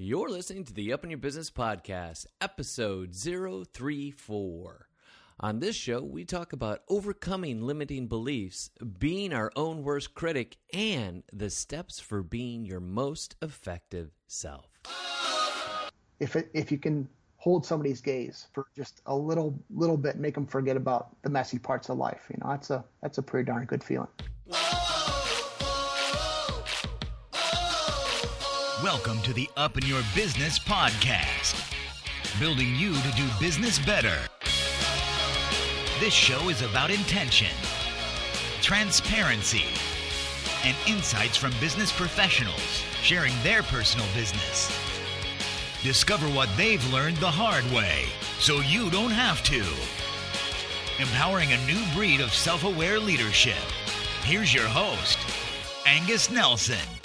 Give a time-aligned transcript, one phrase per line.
[0.00, 4.86] You're listening to the Up in Your Business podcast, episode 034.
[5.40, 11.24] On this show, we talk about overcoming limiting beliefs, being our own worst critic, and
[11.32, 14.66] the steps for being your most effective self.
[16.20, 17.08] If it, if you can
[17.38, 21.58] hold somebody's gaze for just a little little bit, make them forget about the messy
[21.58, 24.06] parts of life, you know, that's a that's a pretty darn good feeling.
[28.82, 31.74] Welcome to the Up in Your Business podcast,
[32.38, 34.16] building you to do business better.
[35.98, 37.50] This show is about intention,
[38.62, 39.64] transparency,
[40.64, 44.70] and insights from business professionals sharing their personal business.
[45.82, 48.04] Discover what they've learned the hard way
[48.38, 49.64] so you don't have to.
[51.02, 53.58] Empowering a new breed of self aware leadership.
[54.22, 55.18] Here's your host,
[55.84, 56.97] Angus Nelson.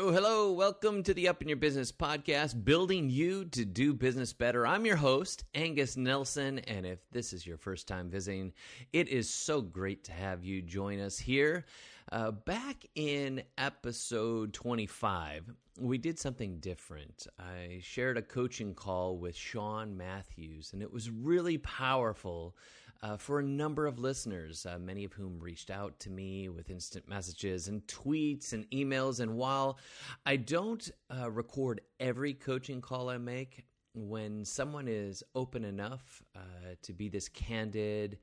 [0.00, 0.52] Hello, hello.
[0.52, 4.66] Welcome to the Up in Your Business podcast, building you to do business better.
[4.66, 6.60] I'm your host, Angus Nelson.
[6.60, 8.54] And if this is your first time visiting,
[8.94, 11.66] it is so great to have you join us here.
[12.10, 17.26] Uh, back in episode 25, we did something different.
[17.38, 22.56] I shared a coaching call with Sean Matthews, and it was really powerful
[23.02, 26.70] uh, for a number of listeners, uh, many of whom reached out to me with
[26.70, 29.20] instant messages and tweets and emails.
[29.20, 29.78] And while
[30.26, 36.74] I don't uh, record every coaching call I make, when someone is open enough uh,
[36.82, 38.18] to be this candid,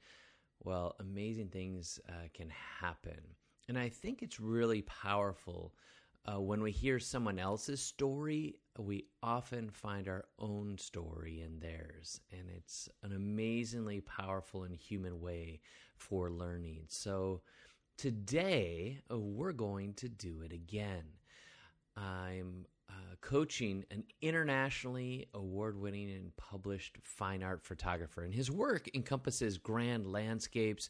[0.64, 3.20] well, amazing things uh, can happen.
[3.68, 5.74] And I think it's really powerful
[6.28, 12.20] uh, when we hear someone else's story, we often find our own story in theirs.
[12.32, 15.62] And it's an amazingly powerful and human way
[15.96, 16.84] for learning.
[16.90, 17.42] So
[17.98, 21.06] today, uh, we're going to do it again.
[21.96, 28.90] I'm uh, coaching an internationally award winning and published fine art photographer, and his work
[28.94, 30.90] encompasses grand landscapes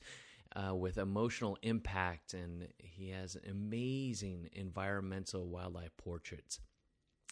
[0.57, 6.59] uh, with emotional impact, and he has amazing environmental wildlife portraits.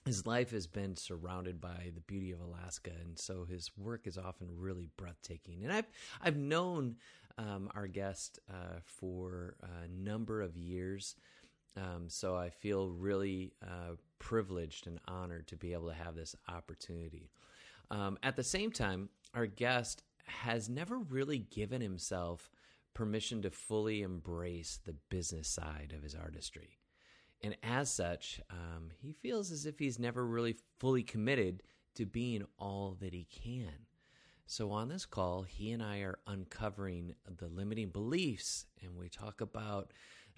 [0.05, 4.19] His life has been surrounded by the beauty of Alaska, and so his work is
[4.19, 5.63] often really breathtaking.
[5.63, 5.87] And I've
[6.21, 6.97] I've known
[7.39, 11.15] um, our guest uh, for a number of years,
[11.75, 16.35] um, so I feel really uh, privileged and honored to be able to have this
[16.47, 17.31] opportunity.
[17.89, 22.49] Um, at the same time, our guest has never really given himself
[22.95, 26.79] permission to fully embrace the business side of his artistry.
[27.43, 31.61] And as such, um, he feels as if he's never really fully committed
[31.95, 33.85] to being all that he can.
[34.47, 39.41] So, on this call, he and I are uncovering the limiting beliefs, and we talk
[39.41, 39.91] about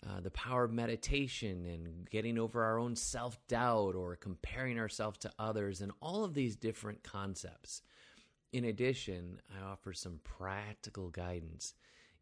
[0.05, 5.17] uh, the power of meditation and getting over our own self doubt or comparing ourselves
[5.19, 7.81] to others, and all of these different concepts.
[8.53, 11.73] In addition, I offer some practical guidance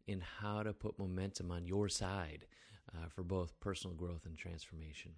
[0.06, 2.46] in how to put momentum on your side
[2.94, 5.12] uh, for both personal growth and transformation.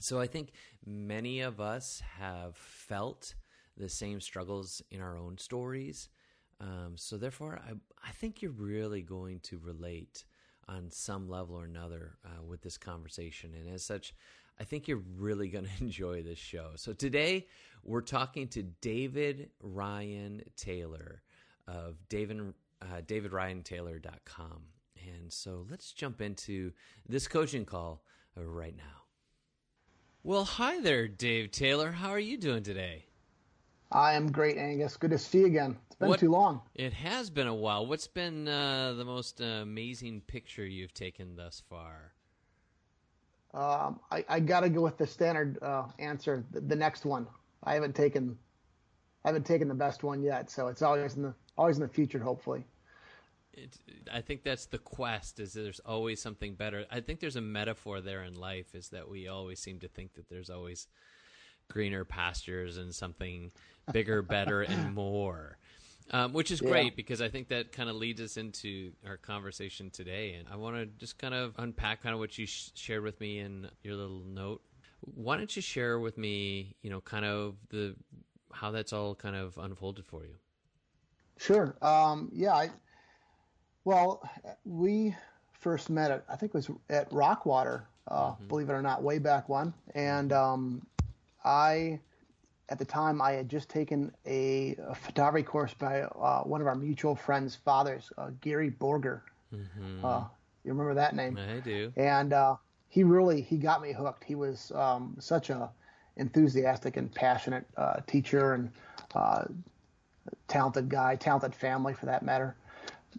[0.00, 0.52] So I think
[0.84, 3.34] many of us have felt
[3.76, 6.08] the same struggles in our own stories.
[6.60, 7.72] Um, so therefore, I,
[8.06, 10.24] I think you're really going to relate
[10.68, 13.52] on some level or another uh, with this conversation.
[13.54, 14.14] And as such,
[14.58, 16.70] I think you're really going to enjoy this show.
[16.76, 17.46] So today,
[17.84, 21.22] we're talking to David Ryan Taylor
[21.68, 24.62] of David uh, davidryantaylor.com.
[25.06, 26.72] And so let's jump into
[27.08, 28.02] this coaching call
[28.36, 29.04] right now.
[30.22, 31.92] Well, hi there, Dave Taylor.
[31.92, 33.04] How are you doing today?
[33.92, 34.96] I am great, Angus.
[34.96, 35.76] Good to see you again.
[35.86, 36.62] It's been What- too long.
[36.74, 37.86] It has been a while.
[37.86, 42.12] What's been uh, the most uh, amazing picture you've taken thus far?
[43.54, 46.44] Um, I, I got to go with the standard uh, answer.
[46.50, 47.26] The, the next one.
[47.62, 48.36] I haven't taken,
[49.24, 50.50] I haven't taken the best one yet.
[50.50, 52.64] So it's always in the always in the future, hopefully.
[53.52, 53.76] It,
[54.12, 55.40] I think that's the quest.
[55.40, 56.84] Is there's always something better.
[56.90, 58.74] I think there's a metaphor there in life.
[58.74, 60.88] Is that we always seem to think that there's always
[61.68, 63.50] greener pastures and something
[63.92, 65.58] bigger, better, and more.
[66.12, 69.90] Um, which is great because I think that kind of leads us into our conversation
[69.90, 70.34] today.
[70.34, 73.18] And I want to just kind of unpack kind of what you sh- shared with
[73.20, 74.62] me in your little note.
[75.00, 77.96] Why don't you share with me, you know, kind of the
[78.52, 80.36] how that's all kind of unfolded for you?
[81.38, 81.76] Sure.
[81.82, 82.54] Um, yeah.
[82.54, 82.70] I,
[83.84, 84.28] well,
[84.64, 85.14] we
[85.52, 89.18] first met at I think it was at Rockwater, uh, believe it or not, way
[89.18, 90.86] back when, and um,
[91.44, 92.00] I
[92.68, 96.66] at the time, I had just taken a, a photography course by uh, one of
[96.66, 99.20] our mutual friends' fathers, uh, Gary Borger.
[99.54, 100.04] Mm-hmm.
[100.04, 100.24] Uh,
[100.64, 101.38] you remember that name?
[101.38, 101.92] I do.
[101.96, 102.56] And uh,
[102.88, 104.24] he really he got me hooked.
[104.24, 105.70] He was um, such a
[106.16, 108.70] enthusiastic and passionate uh, teacher and
[109.14, 109.44] uh,
[110.48, 112.54] talented guy, talented family for that matter.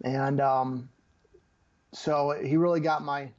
[0.04, 0.88] And um,
[1.92, 3.30] so he really got my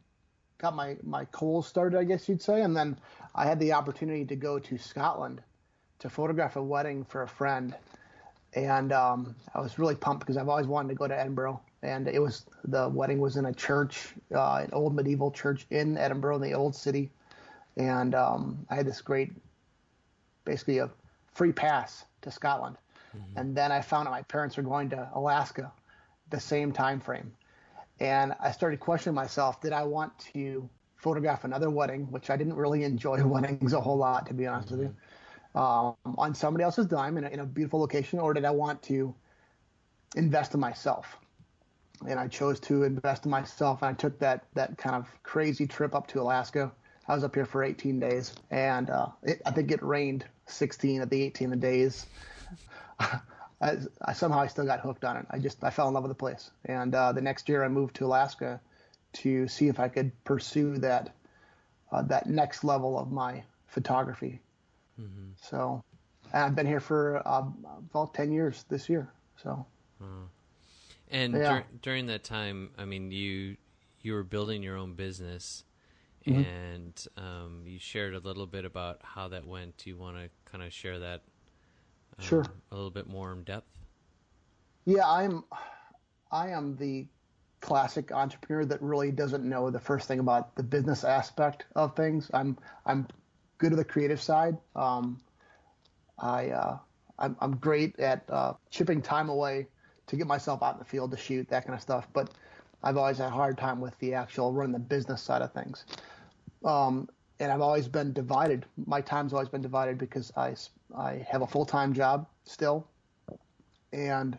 [0.57, 2.61] got my my coals started, I guess you'd say.
[2.61, 2.97] And then
[3.35, 5.41] I had the opportunity to go to Scotland
[5.99, 7.75] to photograph a wedding for a friend,
[8.53, 11.61] and um, I was really pumped because I've always wanted to go to Edinburgh.
[11.81, 15.97] And it was the wedding was in a church, uh, an old medieval church in
[15.97, 17.09] Edinburgh, in the old city,
[17.77, 19.31] and um, I had this great,
[20.43, 20.89] basically a
[21.33, 22.75] free pass to Scotland.
[23.15, 23.39] Mm-hmm.
[23.39, 25.71] And then I found out my parents were going to Alaska,
[26.29, 27.33] the same time frame,
[27.99, 32.55] and I started questioning myself: Did I want to photograph another wedding, which I didn't
[32.55, 34.77] really enjoy weddings a whole lot, to be honest mm-hmm.
[34.77, 34.95] with you?
[35.55, 38.81] um, on somebody else's dime in a, in a beautiful location, or did I want
[38.83, 39.13] to
[40.15, 41.17] invest in myself?
[42.07, 45.67] And I chose to invest in myself, and I took that that kind of crazy
[45.67, 46.71] trip up to Alaska.
[47.07, 51.01] I was up here for 18 days, and uh, it, I think it rained 16
[51.01, 52.05] of the 18 days.
[53.61, 55.25] I, I, somehow I still got hooked on it.
[55.29, 57.67] I just I fell in love with the place, and uh, the next year I
[57.67, 58.61] moved to Alaska
[59.11, 61.13] to see if I could pursue that
[61.91, 64.39] uh, that next level of my photography
[64.99, 65.31] Mm-hmm.
[65.41, 65.83] So,
[66.33, 69.11] I've been here for um, about ten years this year.
[69.41, 69.65] So,
[71.09, 71.59] and yeah.
[71.59, 73.55] dur- during that time, I mean, you
[74.01, 75.63] you were building your own business,
[76.27, 76.41] mm-hmm.
[76.41, 79.77] and um, you shared a little bit about how that went.
[79.77, 81.21] Do you want to kind of share that?
[82.19, 82.45] Um, sure.
[82.71, 83.67] A little bit more in depth.
[84.85, 85.43] Yeah, I'm.
[86.31, 87.07] I am the
[87.61, 92.29] classic entrepreneur that really doesn't know the first thing about the business aspect of things.
[92.33, 93.07] I'm I'm
[93.57, 94.57] good at the creative side.
[94.75, 95.19] Um,
[96.17, 96.77] I uh,
[97.17, 99.67] I'm, I'm, great at uh, chipping time away
[100.07, 102.07] to get myself out in the field to shoot that kind of stuff.
[102.13, 102.31] But
[102.83, 105.85] I've always had a hard time with the actual running the business side of things.
[106.63, 108.65] Um, and I've always been divided.
[108.85, 110.55] My time's always been divided because I,
[110.95, 112.87] I have a full time job still,
[113.93, 114.37] and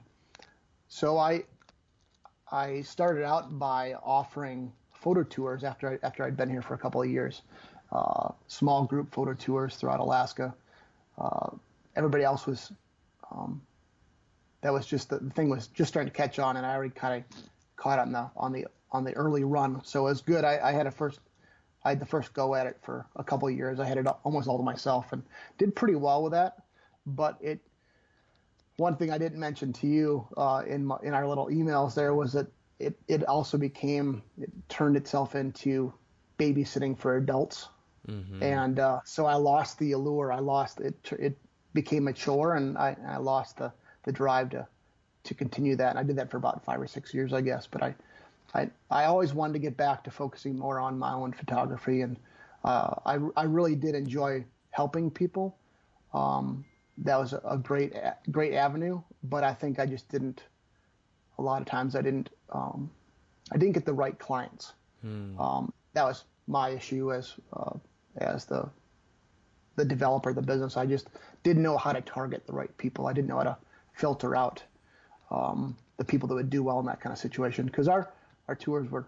[0.88, 1.44] so I
[2.50, 6.78] I started out by offering photo tours after I, after I'd been here for a
[6.78, 7.42] couple of years,
[7.92, 10.54] uh, small group photo tours throughout Alaska.
[11.16, 11.50] Uh,
[11.96, 12.72] everybody else was,
[13.30, 13.62] um,
[14.62, 16.92] that was just the, the, thing was just starting to catch on, and I already
[16.92, 17.42] kind of
[17.76, 19.82] caught on the on the on the early run.
[19.84, 20.44] So it was good.
[20.44, 21.20] I, I had a first,
[21.84, 23.80] I had the first go at it for a couple of years.
[23.80, 25.22] I had it almost all to myself and
[25.58, 26.56] did pretty well with that.
[27.06, 27.60] But it,
[28.76, 32.14] one thing I didn't mention to you uh, in my, in our little emails there
[32.14, 32.46] was that
[32.78, 35.92] it it also became it turned itself into
[36.38, 37.68] babysitting for adults
[38.08, 38.42] Mm-hmm.
[38.42, 40.32] And uh, so I lost the allure.
[40.32, 40.94] I lost it.
[41.18, 41.36] It
[41.74, 43.72] became a chore, and I, I lost the,
[44.04, 44.66] the drive to
[45.22, 45.90] to continue that.
[45.90, 47.66] And I did that for about five or six years, I guess.
[47.66, 47.94] But I
[48.54, 52.16] I I always wanted to get back to focusing more on my own photography, and
[52.64, 55.56] uh, I I really did enjoy helping people.
[56.12, 56.64] Um,
[56.98, 57.94] that was a, a great
[58.30, 60.42] great avenue, but I think I just didn't.
[61.38, 62.90] A lot of times I didn't um,
[63.52, 64.74] I didn't get the right clients.
[65.02, 65.38] Hmm.
[65.40, 67.76] Um, that was my issue as uh,
[68.18, 68.68] as the
[69.76, 70.76] the developer, the business.
[70.76, 71.08] I just
[71.42, 73.06] didn't know how to target the right people.
[73.06, 73.56] I didn't know how to
[73.94, 74.62] filter out
[75.30, 78.12] um, the people that would do well in that kind of situation because our
[78.50, 79.06] our tours were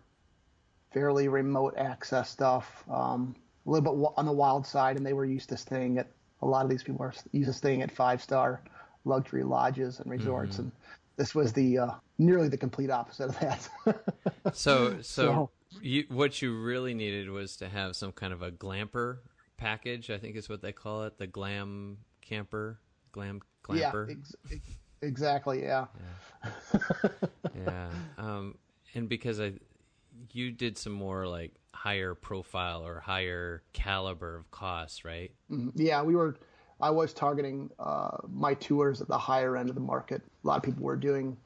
[0.93, 3.35] fairly remote access stuff, um,
[3.67, 6.07] a little bit on the wild side, and they were used to staying at
[6.43, 8.63] a lot of these people are used to staying at five star
[9.05, 10.63] luxury lodges and resorts, mm-hmm.
[10.63, 10.73] and
[11.17, 13.69] this was the uh, nearly the complete opposite of that.
[14.55, 18.53] so, so, so you, what you really needed was to have some kind of a
[18.53, 19.19] glamper
[19.57, 20.09] package.
[20.09, 22.79] I think is what they call it, the glam camper,
[23.11, 24.09] glam glamper.
[24.09, 24.15] Yeah,
[24.53, 25.63] ex- exactly.
[25.63, 25.87] Yeah.
[26.45, 27.09] Yeah.
[27.67, 27.91] yeah.
[28.19, 28.55] Um,
[28.95, 29.53] and because I,
[30.33, 35.33] you did some more like higher profile or higher caliber of costs, right?
[35.51, 35.71] Mm-hmm.
[35.75, 36.37] Yeah, we were.
[36.81, 40.21] I was targeting uh, my tours at the higher end of the market.
[40.43, 41.37] A lot of people were doing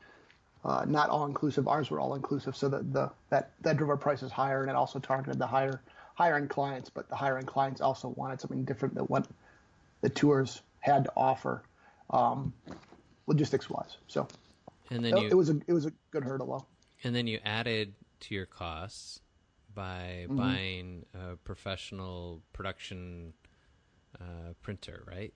[0.64, 1.68] uh, not all inclusive.
[1.68, 4.76] Ours were all inclusive, so that the that that drove our prices higher, and it
[4.76, 5.80] also targeted the higher
[6.14, 6.90] higher end clients.
[6.90, 9.26] But the higher end clients also wanted something different than what
[10.00, 11.62] the tours had to offer,
[12.10, 12.52] um,
[13.26, 13.96] logistics wise.
[14.08, 14.26] So,
[14.90, 16.46] and then it, you, it was a it was a good hurdle.
[16.46, 16.66] Though.
[17.06, 19.20] And then you added to your costs
[19.75, 20.36] by mm-hmm.
[20.36, 23.32] buying a professional production
[24.20, 25.32] uh, printer, right?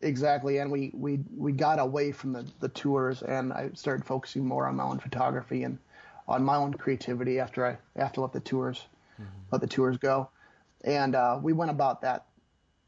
[0.00, 4.44] exactly and we we we got away from the the tours and i started focusing
[4.44, 5.78] more on my own photography and
[6.26, 8.82] on my own creativity after i after let the tours
[9.14, 9.24] mm-hmm.
[9.50, 10.28] let the tours go
[10.84, 12.26] and uh, we went about that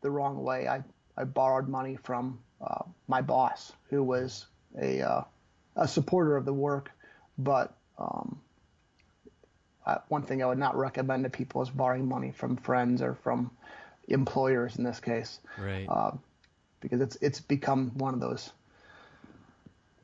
[0.02, 0.82] the wrong way i
[1.16, 4.46] I borrowed money from uh, my boss, who was
[4.80, 5.22] a uh,
[5.76, 6.90] a supporter of the work,
[7.38, 8.40] but um,
[9.86, 13.14] I, one thing I would not recommend to people is borrowing money from friends or
[13.14, 13.50] from
[14.08, 15.86] employers in this case, right?
[15.88, 16.12] Uh,
[16.80, 18.52] because it's it's become one of those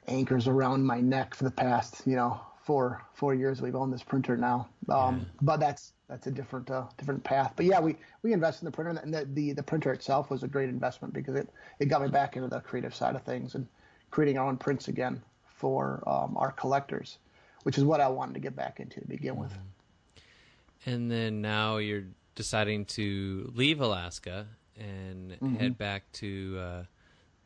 [0.08, 4.02] anchors around my neck for the past you know four four years we've owned this
[4.02, 4.68] printer now.
[4.88, 5.24] Um, yeah.
[5.42, 7.52] But that's that's a different uh, different path.
[7.56, 10.42] But yeah, we we invested in the printer, and the, the, the printer itself was
[10.42, 11.48] a great investment because it
[11.80, 13.66] it got me back into the creative side of things and
[14.10, 17.18] creating our own prints again for um, our collectors,
[17.62, 19.50] which is what I wanted to get back into to begin with.
[19.50, 20.90] Mm-hmm.
[20.90, 22.04] And then now you're
[22.34, 25.56] deciding to leave Alaska and mm-hmm.
[25.56, 26.82] head back to uh,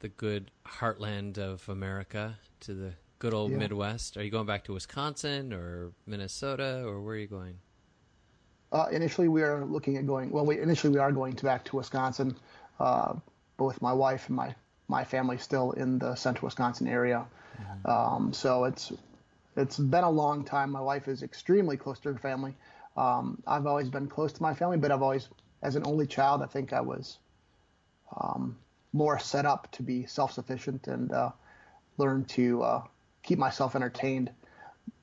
[0.00, 3.58] the good heartland of America, to the good old yeah.
[3.58, 4.16] Midwest.
[4.16, 7.58] Are you going back to Wisconsin or Minnesota, or where are you going?
[8.73, 10.30] Uh, initially, we are looking at going.
[10.30, 12.37] Well, we initially we are going to back to Wisconsin.
[12.78, 13.14] Uh,
[13.56, 14.54] both my wife and my
[14.88, 17.26] my family still in the central Wisconsin area.
[17.61, 17.90] Mm-hmm.
[17.90, 18.92] Um, so it's
[19.56, 20.70] it's been a long time.
[20.70, 22.54] My wife is extremely close to her family.
[22.96, 25.28] Um, I've always been close to my family, but I've always,
[25.62, 27.18] as an only child, I think I was
[28.20, 28.56] um,
[28.92, 31.30] more set up to be self-sufficient and uh,
[31.98, 32.82] learn to uh,
[33.22, 34.30] keep myself entertained.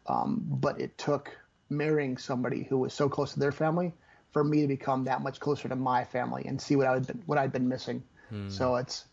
[0.08, 1.36] Um, but it took
[1.70, 3.94] marrying somebody who was so close to their family
[4.32, 7.08] for me to become that much closer to my family and see what I had
[7.08, 8.04] been, what I'd been missing.
[8.30, 8.50] Hmm.
[8.50, 9.06] So it's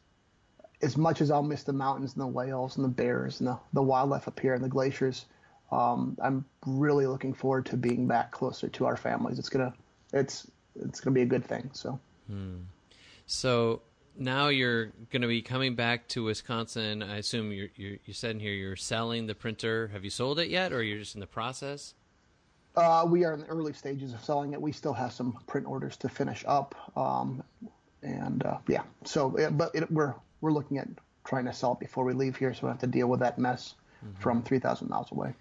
[0.82, 3.58] as much as I'll miss the mountains and the whales and the bears and the,
[3.72, 5.26] the wildlife up here and the glaciers.
[5.70, 9.38] Um, I'm really looking forward to being back closer to our families.
[9.38, 9.72] It's gonna
[10.12, 11.70] it's it's gonna be a good thing.
[11.72, 11.99] So.
[12.26, 12.56] Hmm.
[13.26, 13.82] So
[14.20, 17.02] now you're going to be coming back to Wisconsin.
[17.02, 19.88] I assume you're, you're, you said in here you're selling the printer.
[19.92, 21.94] Have you sold it yet, or you're just in the process?
[22.76, 24.60] Uh, we are in the early stages of selling it.
[24.60, 27.42] We still have some print orders to finish up, um,
[28.02, 28.82] and uh, yeah.
[29.04, 30.88] So, it, but it, we're we're looking at
[31.25, 33.38] trying to sell it before we leave here, so we have to deal with that
[33.38, 34.20] mess mm-hmm.
[34.20, 35.35] from three thousand miles away.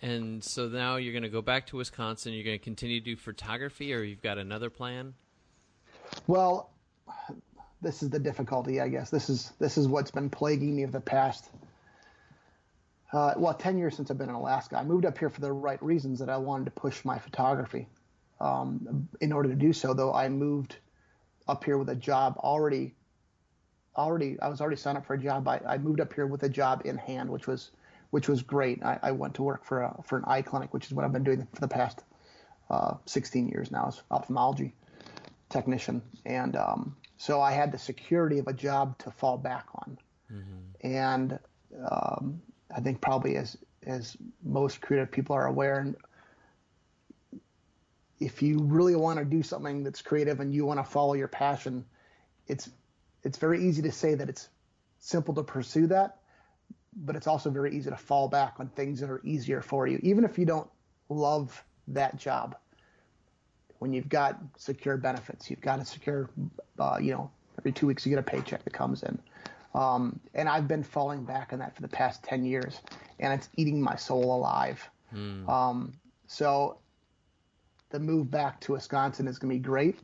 [0.00, 2.32] And so now you're going to go back to Wisconsin.
[2.32, 5.14] You're going to continue to do photography, or you've got another plan?
[6.28, 6.70] Well,
[7.82, 9.10] this is the difficulty, I guess.
[9.10, 11.50] This is this is what's been plaguing me of the past.
[13.12, 14.76] Uh, well, ten years since I've been in Alaska.
[14.76, 17.88] I moved up here for the right reasons that I wanted to push my photography.
[18.40, 20.76] Um, in order to do so, though, I moved
[21.48, 22.94] up here with a job already.
[23.98, 25.46] Already, I was already signed up for a job.
[25.48, 27.72] I, I moved up here with a job in hand, which was
[28.10, 28.82] which was great.
[28.82, 31.12] I, I went to work for a, for an eye clinic, which is what I've
[31.12, 32.04] been doing for the past
[32.70, 34.72] uh, 16 years now, as ophthalmology
[35.50, 39.98] technician, and um, so I had the security of a job to fall back on.
[40.32, 40.86] Mm-hmm.
[40.86, 41.38] And
[41.90, 42.40] um,
[42.74, 45.94] I think probably as as most creative people are aware,
[48.20, 51.28] if you really want to do something that's creative and you want to follow your
[51.28, 51.84] passion,
[52.46, 52.70] it's
[53.22, 54.48] it's very easy to say that it's
[54.98, 56.18] simple to pursue that,
[56.96, 59.98] but it's also very easy to fall back on things that are easier for you,
[60.02, 60.68] even if you don't
[61.08, 62.56] love that job
[63.78, 66.28] when you've got secure benefits, you've got a secure,
[66.78, 69.18] uh, you know, every two weeks you get a paycheck that comes in.
[69.74, 72.80] Um, and I've been falling back on that for the past 10 years,
[73.20, 74.88] and it's eating my soul alive.
[75.14, 75.48] Mm.
[75.48, 75.92] Um,
[76.26, 76.78] so
[77.90, 79.98] the move back to Wisconsin is going to be great,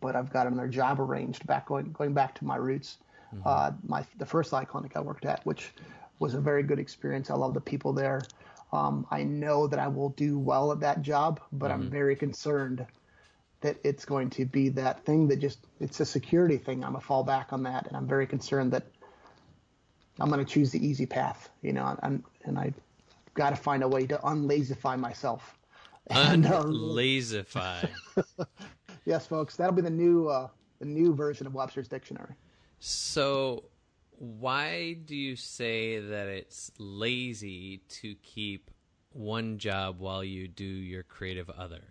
[0.00, 2.98] but I've got another job arranged back going, going back to my roots.
[3.34, 3.42] Mm-hmm.
[3.46, 5.72] Uh, my the first eye clinic I worked at, which
[6.18, 7.30] was a very good experience.
[7.30, 8.22] I love the people there.
[8.72, 11.82] Um, I know that I will do well at that job, but mm-hmm.
[11.82, 12.86] I'm very concerned
[13.60, 16.84] that it's going to be that thing that just it's a security thing.
[16.84, 18.86] I'm a fall back on that, and I'm very concerned that
[20.20, 21.48] I'm going to choose the easy path.
[21.62, 22.72] You know, and and I
[23.34, 25.56] got to find a way to unlazify myself.
[26.10, 27.88] Unlazify.
[29.08, 30.48] yes, folks, that'll be the new uh,
[30.78, 32.34] the new version of Webster's dictionary.
[32.78, 33.64] So
[34.18, 38.70] why do you say that it's lazy to keep
[39.12, 41.82] one job while you do your creative other?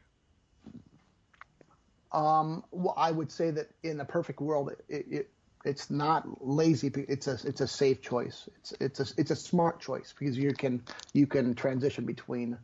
[2.12, 5.30] Um, well, I would say that in the perfect world, it, it,
[5.66, 6.92] it's not lazy.
[6.96, 8.48] It's a it's a safe choice.
[8.60, 10.82] It's it's a it's a smart choice because you can
[11.14, 12.58] you can transition between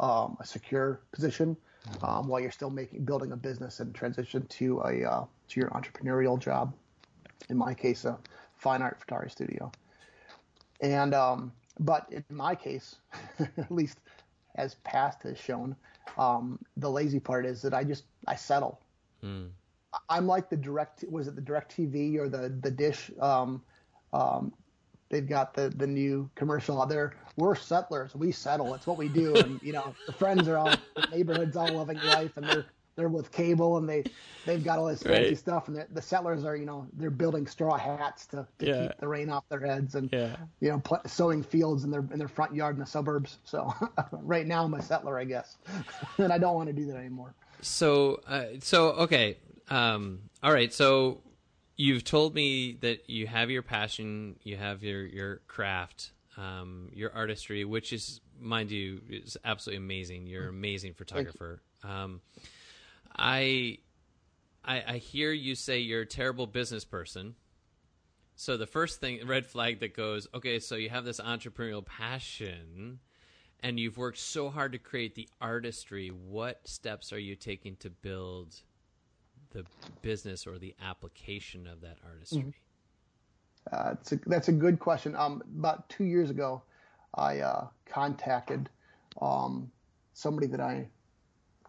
[0.00, 1.56] um, a secure position.
[2.02, 5.70] Um, while you're still making building a business and transition to a uh, to your
[5.70, 6.74] entrepreneurial job.
[7.48, 8.18] In my case, a
[8.56, 9.72] fine art photography studio.
[10.80, 12.96] And um, but in my case,
[13.38, 13.98] at least
[14.56, 15.76] as past has shown,
[16.18, 18.80] um, the lazy part is that I just I settle.
[19.24, 19.50] Mm.
[20.08, 23.62] I'm like the direct was it the direct TV or the the dish um,
[24.12, 24.52] um,
[25.10, 27.14] they've got the the new commercial out there.
[27.36, 28.14] We're settlers.
[28.14, 28.74] We settle.
[28.74, 29.40] It's what we do.
[29.40, 33.08] And you know, the friends are all the neighborhood's all loving life, and they're they're
[33.08, 34.04] with cable and they
[34.44, 35.18] they've got all this Right.
[35.18, 38.66] fancy stuff, and the, the settlers are you know they're building straw hats to, to
[38.66, 38.82] Yeah.
[38.88, 40.36] keep the rain off their heads and Yeah.
[40.60, 43.38] you know pl- sowing fields in their in their front yard in the suburbs.
[43.44, 43.72] So
[44.12, 45.56] right now I'm a settler, I guess,
[46.18, 47.34] and I don't want to do that anymore.
[47.60, 49.36] So, uh, so okay,
[49.68, 50.72] um, all right.
[50.72, 51.20] So,
[51.78, 57.14] you've told me that you have your passion, you have your your craft, um, your
[57.14, 60.26] artistry, which is, mind you, is absolutely amazing.
[60.26, 61.62] You're an amazing photographer.
[61.82, 62.20] Um,
[63.16, 63.78] I,
[64.64, 67.34] I, I hear you say you're a terrible business person.
[68.36, 73.00] So the first thing, red flag that goes, okay, so you have this entrepreneurial passion
[73.60, 76.08] and you've worked so hard to create the artistry.
[76.08, 78.54] What steps are you taking to build
[79.50, 79.64] the
[80.02, 82.54] business or the application of that artistry?
[83.72, 85.14] Uh, it's a, that's a good question.
[85.16, 86.62] Um, about two years ago,
[87.14, 88.68] I uh, contacted
[89.20, 89.70] um,
[90.14, 90.88] somebody that I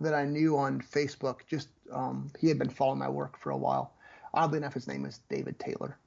[0.02, 1.40] that I knew on Facebook.
[1.48, 3.94] Just um, he had been following my work for a while.
[4.34, 5.98] Oddly enough, his name is David Taylor,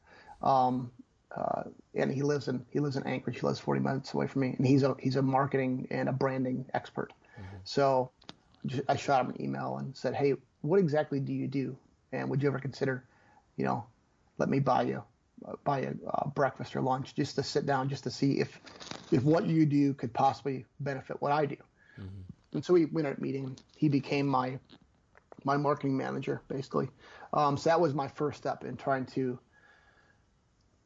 [0.42, 0.90] um,
[1.36, 1.64] uh,
[1.94, 3.40] and he lives in he lives in Anchorage.
[3.40, 6.12] He lives 40 minutes away from me, and he's a he's a marketing and a
[6.12, 7.12] branding expert.
[7.64, 8.10] So
[8.66, 11.76] ju- I shot him an email and said, "Hey, what exactly do you do?
[12.12, 13.04] And would you ever consider,
[13.56, 13.86] you know,
[14.38, 15.02] let me buy you
[15.46, 18.60] uh, buy a uh, breakfast or lunch just to sit down, just to see if
[19.10, 21.56] if what you do could possibly benefit what I do."
[22.52, 23.56] And so we, went up meeting.
[23.76, 24.58] He became my
[25.44, 26.88] my marketing manager, basically.
[27.32, 29.38] Um, so that was my first step in trying to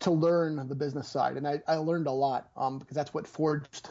[0.00, 3.26] to learn the business side, and I, I learned a lot um, because that's what
[3.26, 3.88] forged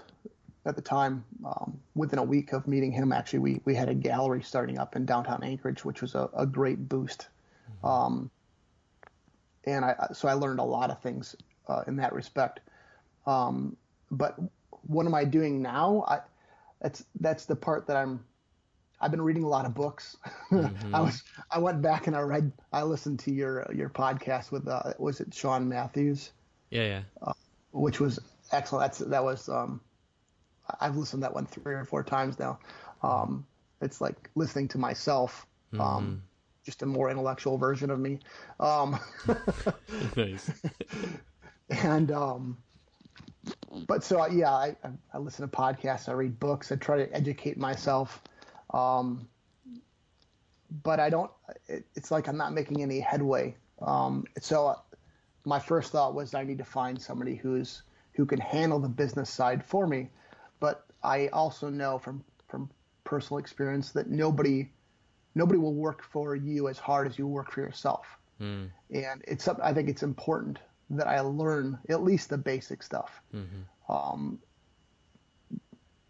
[0.66, 1.24] at the time.
[1.46, 4.96] Um, within a week of meeting him, actually, we we had a gallery starting up
[4.96, 7.28] in downtown Anchorage, which was a, a great boost.
[7.84, 8.30] Um,
[9.66, 11.36] and I so I learned a lot of things
[11.68, 12.60] uh, in that respect.
[13.26, 13.76] Um,
[14.12, 14.38] but
[14.88, 16.04] what am I doing now?
[16.08, 16.20] I
[16.82, 18.24] that's that's the part that I'm.
[19.02, 20.16] I've been reading a lot of books.
[20.94, 24.68] I was I went back and I read I listened to your your podcast with
[24.68, 26.32] uh, was it Sean Matthews,
[26.70, 27.34] Yeah, yeah.
[27.72, 28.20] which was
[28.52, 28.84] excellent.
[28.84, 29.82] That's that was um,
[30.80, 32.60] I've listened to that one three or four times now.
[33.04, 33.46] Um,
[33.82, 35.46] it's like listening to myself,
[35.80, 36.24] um,
[36.66, 38.20] just a more intellectual version of me.
[38.60, 39.00] Um,
[40.18, 40.52] nice.
[41.70, 42.58] and um,
[43.88, 47.14] but so yeah, I, I, I listen to podcasts, I read books, I try to
[47.14, 48.22] educate myself.
[48.74, 49.28] Um,
[50.84, 51.32] but I don't.
[51.68, 53.56] It, it's like I'm not making any headway.
[53.82, 54.76] Um, so uh,
[55.46, 59.30] my first thought was I need to find somebody who's who can handle the business
[59.30, 60.10] side for me.
[60.60, 62.70] But I also know from from
[63.04, 64.70] personal experience that nobody
[65.36, 68.06] nobody will work for you as hard as you work for yourself.
[68.92, 70.60] And it's I think it's important
[70.92, 73.22] that I learn at least the basic stuff.
[73.90, 74.40] Um,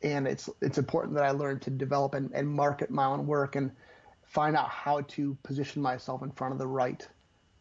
[0.02, 3.56] and it's it's important that I learn to develop and, and market my own work
[3.56, 3.72] and
[4.24, 7.08] find out how to position myself in front of the right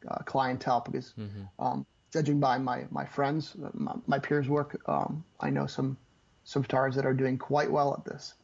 [0.09, 1.15] uh, clientele because
[1.59, 5.97] um, judging by my my friends, my, my peers' work, um, I know some
[6.45, 8.35] some stars that are doing quite well at this.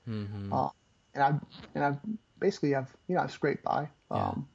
[0.52, 0.68] Uh,
[1.14, 1.28] and I
[1.74, 1.98] and I've
[2.38, 3.88] basically I've you know I've scraped by.
[4.10, 4.48] Um,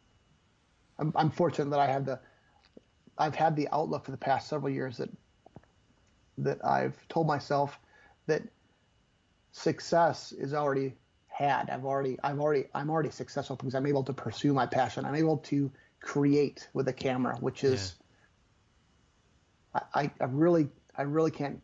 [1.00, 2.20] I'm, I'm fortunate that I have the
[3.18, 5.10] I've had the outlook for the past several years that
[6.40, 7.80] that I've told myself
[8.28, 8.44] that
[9.52, 10.96] success is already
[11.28, 11.70] had.
[11.70, 15.06] I've already I've already I'm already successful because I'm able to pursue my passion.
[15.06, 17.96] I'm able to create with a camera, which is
[19.74, 21.62] I, I, I really I really can't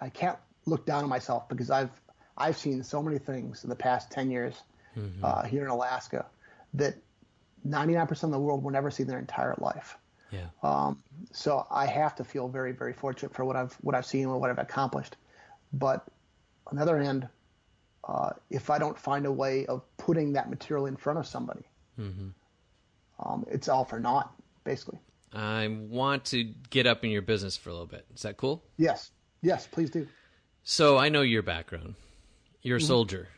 [0.00, 1.90] I can't look down on myself because I've
[2.36, 4.54] I've seen so many things in the past ten years
[5.22, 6.26] uh, here in Alaska
[6.74, 6.94] that
[7.68, 9.96] 99% of the world will never see in their entire life.
[10.30, 10.92] Yeah.
[11.32, 14.40] So I have to feel very very fortunate for what I've what I've seen and
[14.40, 15.16] what I've accomplished.
[15.72, 16.06] But
[16.66, 17.28] on the other hand,
[18.04, 21.64] uh, if I don't find a way of putting that material in front of somebody,
[23.18, 24.32] um, it's all for naught,
[24.64, 24.98] basically.
[25.32, 28.04] I want to get up in your business for a little bit.
[28.14, 28.64] Is that cool?
[28.78, 29.10] Yes,
[29.42, 30.06] yes, please do.
[30.62, 31.94] So I know your background.
[32.62, 33.28] You're a soldier.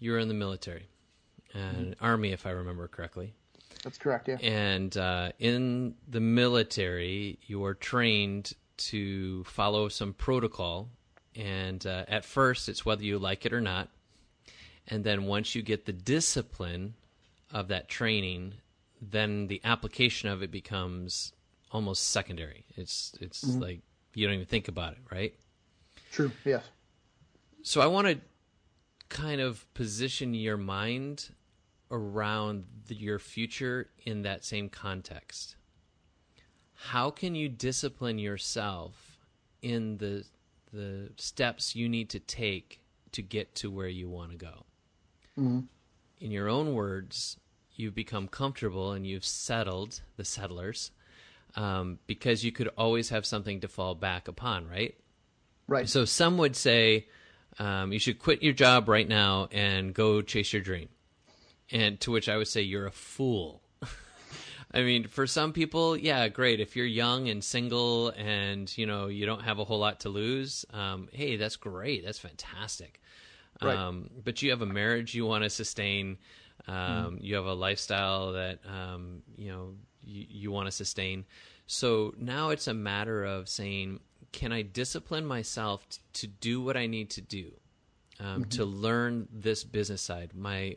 [0.00, 0.88] You were in the military,
[1.54, 3.34] and army, if I remember correctly.
[3.84, 4.28] That's correct.
[4.28, 4.36] Yeah.
[4.42, 10.88] And uh, in the military, you are trained to follow some protocol.
[11.36, 13.88] And uh, at first, it's whether you like it or not.
[14.88, 16.94] And then once you get the discipline
[17.52, 18.54] of that training,
[19.00, 21.32] then the application of it becomes
[21.70, 22.64] almost secondary.
[22.76, 23.80] It's it's like
[24.18, 25.34] you don't even think about it, right?
[26.10, 26.32] True.
[26.44, 26.64] Yes.
[27.62, 28.18] So I want to
[29.08, 31.30] kind of position your mind
[31.90, 35.56] around the, your future in that same context.
[36.74, 39.18] How can you discipline yourself
[39.62, 40.24] in the
[40.72, 42.80] the steps you need to take
[43.12, 44.64] to get to where you want to go?
[45.38, 45.60] Mm-hmm.
[46.20, 47.36] in your own words,
[47.76, 50.90] you've become comfortable and you've settled the settlers
[51.56, 54.94] um, because you could always have something to fall back upon, right?
[55.66, 55.88] Right.
[55.88, 57.08] So some would say
[57.58, 60.88] um, you should quit your job right now and go chase your dream.
[61.70, 63.62] And to which I would say you're a fool.
[64.72, 66.60] I mean, for some people, yeah, great.
[66.60, 70.08] If you're young and single and you know you don't have a whole lot to
[70.08, 72.04] lose, um, hey, that's great.
[72.04, 73.00] That's fantastic.
[73.60, 73.76] Right.
[73.76, 76.18] Um, but you have a marriage you want to sustain.
[76.66, 79.74] Um, You have a lifestyle that um, you know
[80.08, 81.26] you, you want to sustain.
[81.66, 84.00] So now it's a matter of saying,
[84.32, 87.52] can I discipline myself t- to do what I need to do
[88.20, 90.30] um, to learn this business side?
[90.34, 90.76] My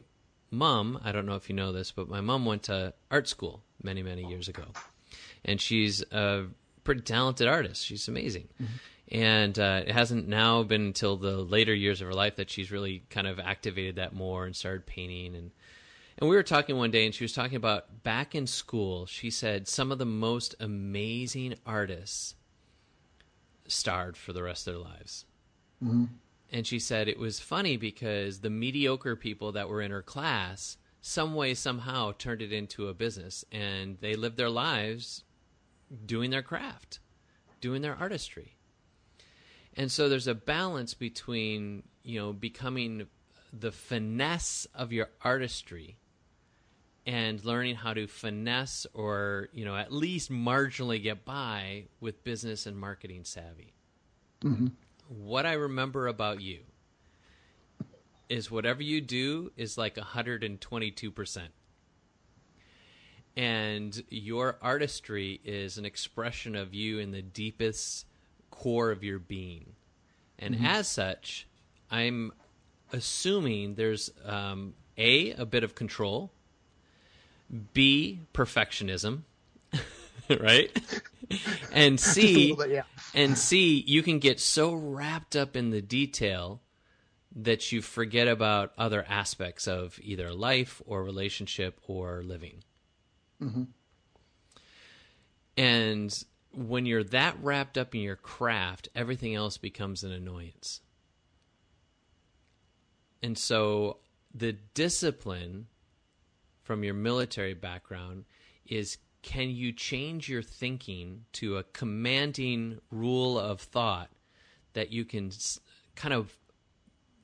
[0.52, 3.64] mom, I don't know if you know this, but my mom went to art school
[3.82, 4.66] many, many years ago.
[5.46, 6.46] And she's a
[6.84, 7.86] pretty talented artist.
[7.86, 8.50] She's amazing.
[9.12, 12.72] And uh, it hasn't now been until the later years of her life that she's
[12.72, 15.36] really kind of activated that more and started painting.
[15.36, 15.52] And,
[16.22, 19.32] and we were talking one day, and she was talking about back in school, she
[19.32, 22.36] said some of the most amazing artists
[23.68, 25.26] starred for the rest of their lives.
[25.84, 26.06] Mm-hmm.
[26.52, 30.78] And she said it was funny because the mediocre people that were in her class,
[31.02, 35.24] some way, somehow, turned it into a business and they lived their lives
[36.06, 37.00] doing their craft,
[37.62, 38.58] doing their artistry.
[39.76, 43.08] And so there's a balance between, you know, becoming
[43.52, 45.98] the finesse of your artistry
[47.06, 52.66] and learning how to finesse or, you know, at least marginally get by with business
[52.66, 53.74] and marketing savvy
[55.08, 56.60] what I remember about you
[58.30, 61.40] is whatever you do is like 122%.
[63.38, 68.06] And your artistry is an expression of you in the deepest
[68.50, 69.74] core of your being.
[70.40, 71.48] And as such,
[71.90, 72.32] I'm
[72.92, 76.32] assuming there's um, A, a bit of control,
[77.74, 79.22] B, perfectionism,
[80.40, 80.72] right?
[81.74, 82.84] and C, bit, yeah.
[83.14, 86.62] and C, you can get so wrapped up in the detail
[87.36, 92.64] that you forget about other aspects of either life or relationship or living.
[95.58, 100.82] And when you're that wrapped up in your craft, everything else becomes an annoyance.
[103.24, 103.98] And so
[104.34, 105.68] the discipline
[106.72, 108.24] from your military background
[108.66, 114.10] is can you change your thinking to a commanding rule of thought
[114.72, 115.30] that you can
[115.98, 116.34] kind of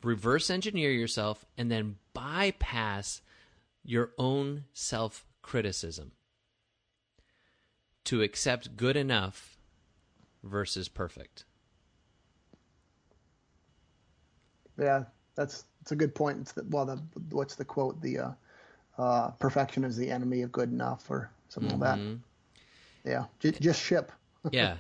[0.04, 3.22] reverse engineer yourself and then bypass
[3.86, 6.12] your own self criticism
[8.04, 9.58] to accept good enough
[10.44, 11.46] versus perfect.
[14.78, 15.06] Yeah,
[15.36, 16.52] that's that's a good point.
[16.70, 18.02] Well, the what's the quote?
[18.02, 18.32] The uh,
[18.98, 21.98] uh, perfection is the enemy of good enough, or something like
[23.04, 23.10] that.
[23.10, 24.12] Yeah, J- just ship.
[24.52, 24.78] yeah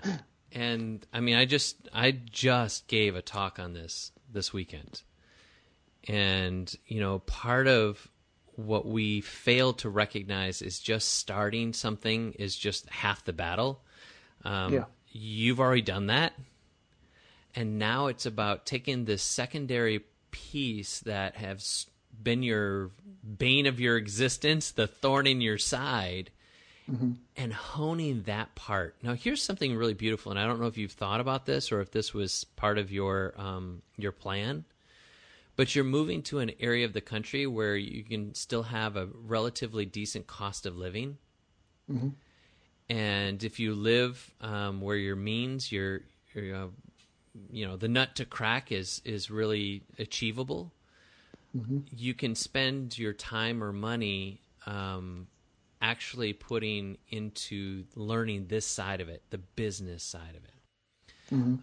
[0.54, 5.02] and i mean i just i just gave a talk on this this weekend
[6.08, 8.08] and you know part of
[8.56, 13.82] what we fail to recognize is just starting something is just half the battle
[14.46, 14.86] um, Yeah.
[15.10, 16.32] you've already done that
[17.54, 21.88] and now it's about taking this secondary piece that has
[22.22, 22.92] been your
[23.38, 26.32] bane of your existence the thorn in your side
[27.36, 28.96] and honing that part.
[29.04, 31.82] Now, here's something really beautiful, and I don't know if you've thought about this or
[31.82, 34.64] if this was part of your um, your plan.
[35.58, 39.08] But you're moving to an area of the country where you can still have a
[39.26, 41.18] relatively decent cost of living,
[42.90, 46.02] and if you live um, where your means, your,
[46.34, 46.68] your uh,
[47.52, 50.72] you know the nut to crack is is really achievable.
[51.96, 55.28] You can spend your time or money um,
[55.82, 60.52] actually putting into learning this side of it, the business side of it.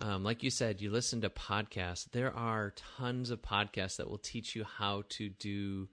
[0.02, 2.10] Um, like you said, you listen to podcasts.
[2.10, 5.88] There are tons of podcasts that will teach you how to do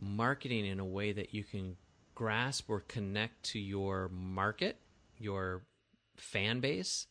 [0.00, 1.76] marketing in a way that you can
[2.14, 4.78] grasp or connect to your market,
[5.18, 5.62] your
[6.16, 7.06] fan base,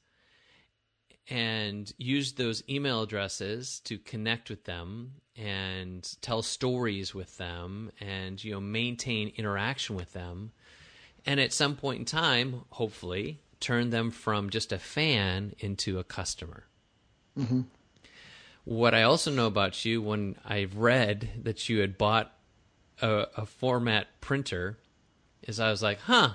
[1.30, 8.44] and use those email addresses to connect with them and tell stories with them and
[8.44, 10.52] you know maintain interaction with them.
[11.26, 16.04] And at some point in time hopefully turn them from just a fan into a
[16.04, 16.66] customer.
[17.38, 17.62] Mm-hmm.
[18.66, 22.32] What i also know about you when i read that you had bought
[23.02, 24.78] a, a format printer
[25.44, 26.32] is i was like huh.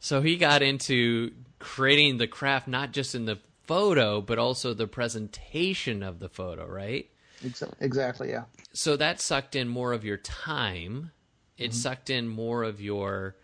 [0.00, 3.38] So he got into creating the craft not just in the
[3.68, 7.08] photo but also the presentation of the photo right
[7.44, 8.30] Exa- Exactly.
[8.30, 8.44] Yeah.
[8.72, 11.12] so that sucked in more of your time
[11.56, 13.36] it sucked in more of your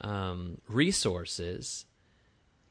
[0.00, 1.84] um, resources,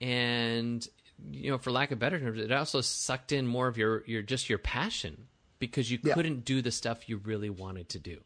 [0.02, 0.88] and
[1.32, 4.22] you know, for lack of better terms, it also sucked in more of your your
[4.22, 5.28] just your passion
[5.60, 6.14] because you Yeah.
[6.14, 8.22] couldn't do the stuff you really wanted to do.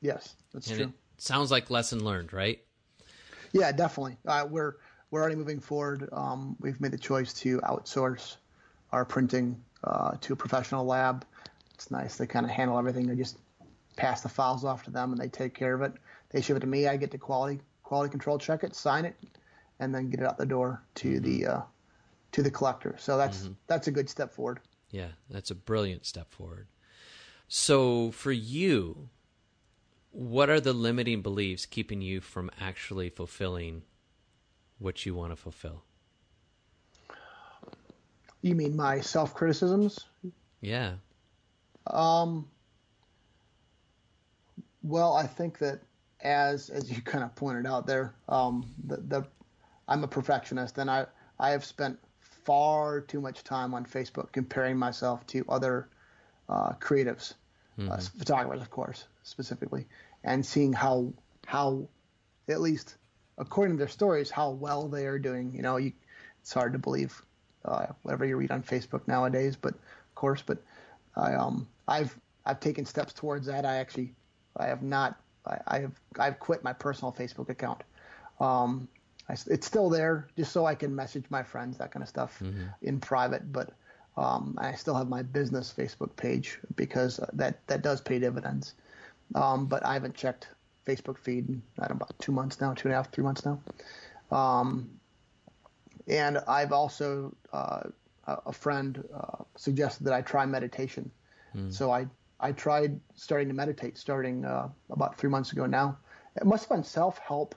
[0.00, 0.92] Yes, that's And true.
[1.16, 2.62] sounds like lesson learned, right?
[3.52, 4.18] Yeah, definitely.
[4.26, 4.74] Uh, we're
[5.10, 6.08] we're already moving forward.
[6.12, 8.36] Um, we've made the choice to outsource
[8.92, 11.24] our printing uh, to a professional lab.
[11.74, 12.16] It's nice.
[12.16, 13.06] They kind of handle everything.
[13.06, 13.38] They just
[13.96, 15.92] pass the files off to them, and they take care of it.
[16.30, 16.86] They ship it to me.
[16.86, 19.16] I get to quality quality control check it, sign it,
[19.80, 21.60] and then get it out the door to the uh,
[22.32, 22.96] to the collector.
[22.98, 24.60] So that's that's a good step forward.
[24.90, 26.66] Yeah, that's a brilliant step forward.
[27.46, 29.08] So, for you,
[30.10, 33.82] what are the limiting beliefs keeping you from actually fulfilling
[34.78, 35.82] what you want to fulfill?
[38.42, 39.98] You mean my self criticisms?
[40.60, 40.94] Yeah.
[41.86, 42.48] Um,
[44.82, 45.80] Well, I think that
[46.20, 49.26] as as you kind of pointed out there, um, the, the
[49.88, 51.06] I'm a perfectionist, and I
[51.38, 55.88] I have spent far too much time on Facebook comparing myself to other
[56.48, 57.34] uh, creatives,
[57.78, 59.86] uh, photographers, of course, specifically,
[60.24, 61.12] and seeing how
[61.46, 61.88] how
[62.48, 62.96] at least
[63.38, 65.54] according to their stories how well they are doing.
[65.54, 65.92] You know, you,
[66.40, 67.22] it's hard to believe
[67.64, 70.58] uh, whatever you read on Facebook nowadays, but of course, but
[71.16, 73.64] I um I've I've taken steps towards that.
[73.64, 74.14] I actually
[74.56, 77.82] I have not I, I have I've quit my personal Facebook account.
[78.40, 78.88] Um,
[79.28, 82.40] I, it's still there just so I can message my friends that kind of stuff
[82.82, 83.72] in private, but
[84.16, 88.74] um, I still have my business Facebook page because that that does pay dividends.
[89.34, 90.48] Um, but I haven't checked
[90.88, 93.24] Facebook feed in I don't know, about two months now, two and a half, three
[93.24, 93.60] months now.
[94.30, 94.90] Um,
[96.06, 97.82] and I've also uh,
[98.26, 101.10] a friend uh, suggested that I try meditation.
[101.70, 102.06] So I
[102.40, 105.98] I tried starting to meditate starting uh, about three months ago now.
[106.36, 107.54] It must have been self help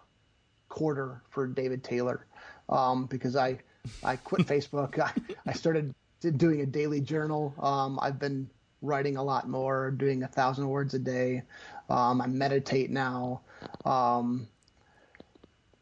[0.69, 2.25] quarter for David Taylor
[2.69, 3.59] um, because I
[4.03, 4.99] I quit Facebook.
[4.99, 5.11] I,
[5.45, 5.93] I started
[6.37, 7.53] doing a daily journal.
[7.59, 8.49] Um, I've been
[8.81, 11.43] writing a lot more, doing a thousand words a day.
[11.91, 13.41] Um, I meditate now.
[13.85, 14.47] Um,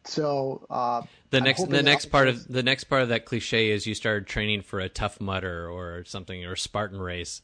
[0.06, 3.86] so uh, The next the next part of the next part of that cliche is
[3.86, 7.42] you started training for a Tough Mudder or something or Spartan race.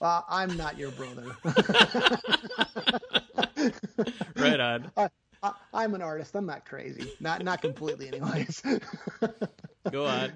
[0.00, 1.36] uh, I'm not your brother.
[4.36, 4.90] Right on.
[4.96, 5.10] I,
[5.74, 6.34] I'm an artist.
[6.34, 7.12] I'm not crazy.
[7.20, 8.62] Not not completely, anyways.
[9.90, 10.32] Go on.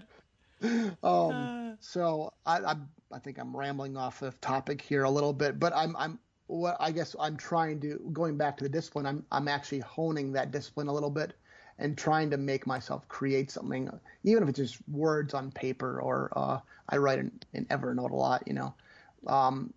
[1.02, 5.58] Um, so I, I'm, I think I'm rambling off of topic here a little bit,
[5.58, 9.06] but I'm, I'm, what I guess I'm trying to going back to the discipline.
[9.06, 11.32] I'm, I'm actually honing that discipline a little bit,
[11.78, 13.90] and trying to make myself create something,
[14.22, 18.16] even if it's just words on paper or uh, I write in, in Evernote a
[18.16, 18.74] lot, you know.
[19.26, 19.72] Um,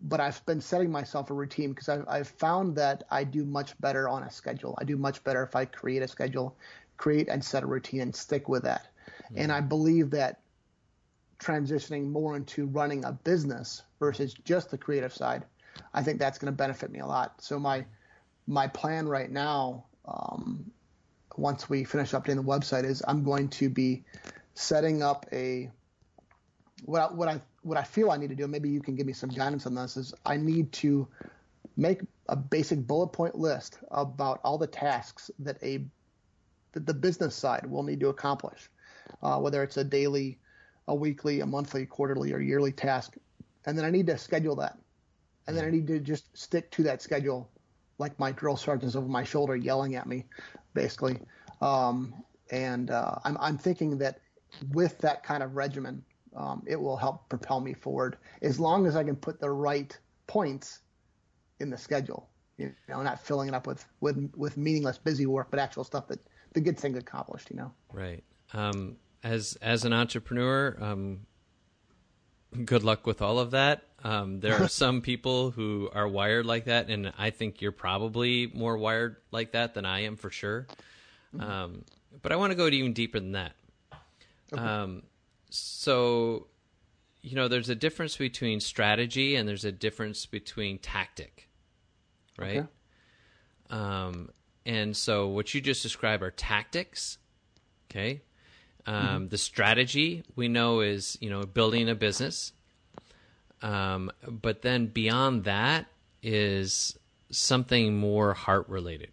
[0.00, 3.78] but I've been setting myself a routine because I've, I've found that I do much
[3.80, 4.76] better on a schedule.
[4.80, 6.56] I do much better if I create a schedule,
[6.96, 8.86] create and set a routine and stick with that.
[9.36, 10.40] And I believe that
[11.38, 15.44] transitioning more into running a business versus just the creative side,
[15.94, 17.40] I think that's going to benefit me a lot.
[17.42, 17.84] So my
[18.46, 20.70] my plan right now, um,
[21.36, 24.04] once we finish updating the website, is I'm going to be
[24.54, 25.70] setting up a
[26.84, 28.46] what I, what I what I feel I need to do.
[28.46, 29.96] Maybe you can give me some guidance on this.
[29.96, 31.06] Is I need to
[31.76, 35.84] make a basic bullet point list about all the tasks that a
[36.72, 38.70] that the business side will need to accomplish,
[39.22, 40.38] uh, whether it's a daily,
[40.86, 43.16] a weekly, a monthly, quarterly, or yearly task,
[43.66, 44.78] and then I need to schedule that,
[45.46, 47.50] and then I need to just stick to that schedule,
[47.98, 50.26] like my drill sergeants over my shoulder yelling at me,
[50.74, 51.18] basically.
[51.60, 52.14] Um,
[52.50, 54.20] and uh, I'm I'm thinking that
[54.72, 56.04] with that kind of regimen,
[56.36, 59.96] um, it will help propel me forward as long as I can put the right
[60.26, 60.80] points
[61.58, 62.28] in the schedule.
[62.58, 66.08] You know, not filling it up with with with meaningless busy work, but actual stuff
[66.08, 66.20] that
[66.52, 67.50] that gets things accomplished.
[67.50, 67.72] You know.
[67.92, 68.22] Right.
[68.52, 71.20] Um, as as an entrepreneur, um,
[72.64, 73.84] good luck with all of that.
[74.02, 78.46] Um, there are some people who are wired like that, and I think you're probably
[78.46, 80.66] more wired like that than I am for sure.
[81.38, 81.84] Um,
[82.22, 83.52] but I want to go even deeper than that.
[84.52, 85.02] Um,
[85.50, 86.48] so,
[87.22, 91.48] you know, there's a difference between strategy and there's a difference between tactic,
[92.36, 92.58] right?
[92.58, 92.68] Okay.
[93.70, 94.30] Um,
[94.66, 97.18] and so what you just described are tactics.
[97.90, 98.22] Okay.
[98.86, 102.52] Um, The strategy we know is, you know, building a business.
[103.62, 105.86] Um, but then beyond that
[106.22, 106.98] is
[107.30, 109.10] something more heart related.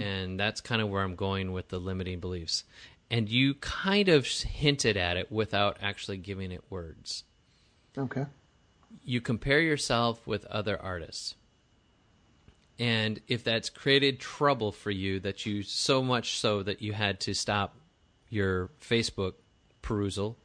[0.00, 2.64] And that's kind of where I'm going with the limiting beliefs.
[3.10, 7.24] And you kind of hinted at it without actually giving it words
[7.98, 8.24] Okay.
[9.04, 11.34] you compare yourself with other artists
[12.78, 17.20] And if that's created trouble for you that you so much so that you had
[17.20, 17.76] to stop
[18.30, 19.34] your Facebook
[19.82, 20.36] perusal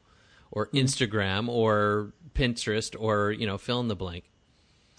[0.50, 0.84] or Mm-hmm.
[0.84, 4.24] Instagram or Pinterest or, you know, fill in the blank.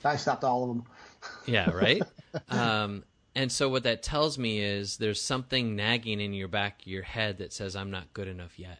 [0.03, 0.83] I stopped all of them.
[1.45, 2.01] Yeah, right?
[2.49, 3.03] um,
[3.35, 7.03] and so what that tells me is there's something nagging in your back of your
[7.03, 8.79] head that says I'm not good enough yet.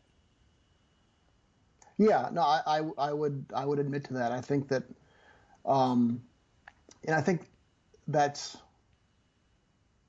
[1.97, 4.31] Yeah, no, I, I, I would, I would admit to that.
[4.31, 4.83] I think that,
[5.65, 6.21] um,
[7.05, 7.41] and I think
[8.07, 8.57] that's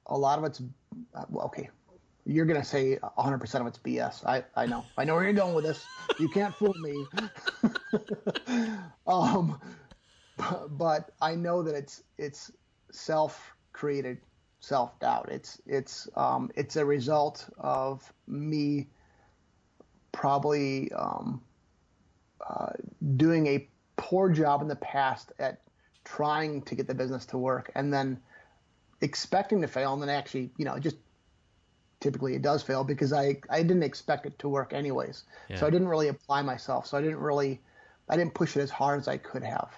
[0.06, 0.62] a lot of it's
[1.14, 1.68] uh, well, okay.
[2.24, 4.24] You're gonna say 100 percent of it's BS.
[4.24, 5.84] I, I know, I know where you're going with this.
[6.18, 7.04] You can't fool me.
[9.06, 9.60] um,
[10.70, 12.50] but, I know that it's it's
[12.90, 14.18] self-created
[14.60, 15.30] self-doubt.
[15.30, 18.88] It's it's um, it's a result of me
[20.12, 21.42] probably um,
[22.48, 22.72] uh,
[23.16, 25.60] doing a poor job in the past at
[26.04, 28.20] trying to get the business to work and then
[29.00, 30.96] expecting to fail and then actually you know just
[32.02, 35.24] typically it does fail because i i didn't expect it to work anyways.
[35.48, 35.56] Yeah.
[35.56, 36.86] so i didn't really apply myself.
[36.86, 37.60] So i didn't really
[38.08, 39.70] i didn't push it as hard as i could have.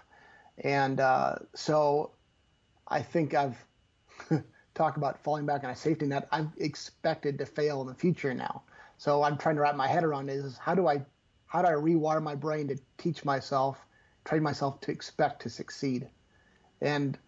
[0.58, 2.12] And uh, so
[2.88, 3.58] i think i've
[4.74, 6.26] talked about falling back on a safety net.
[6.32, 8.62] I've expected to fail in the future now.
[8.96, 11.04] So i'm trying to wrap my head around is how do i
[11.46, 13.78] how do i rewire my brain to teach myself
[14.24, 16.08] train myself to expect to succeed?
[16.80, 17.18] And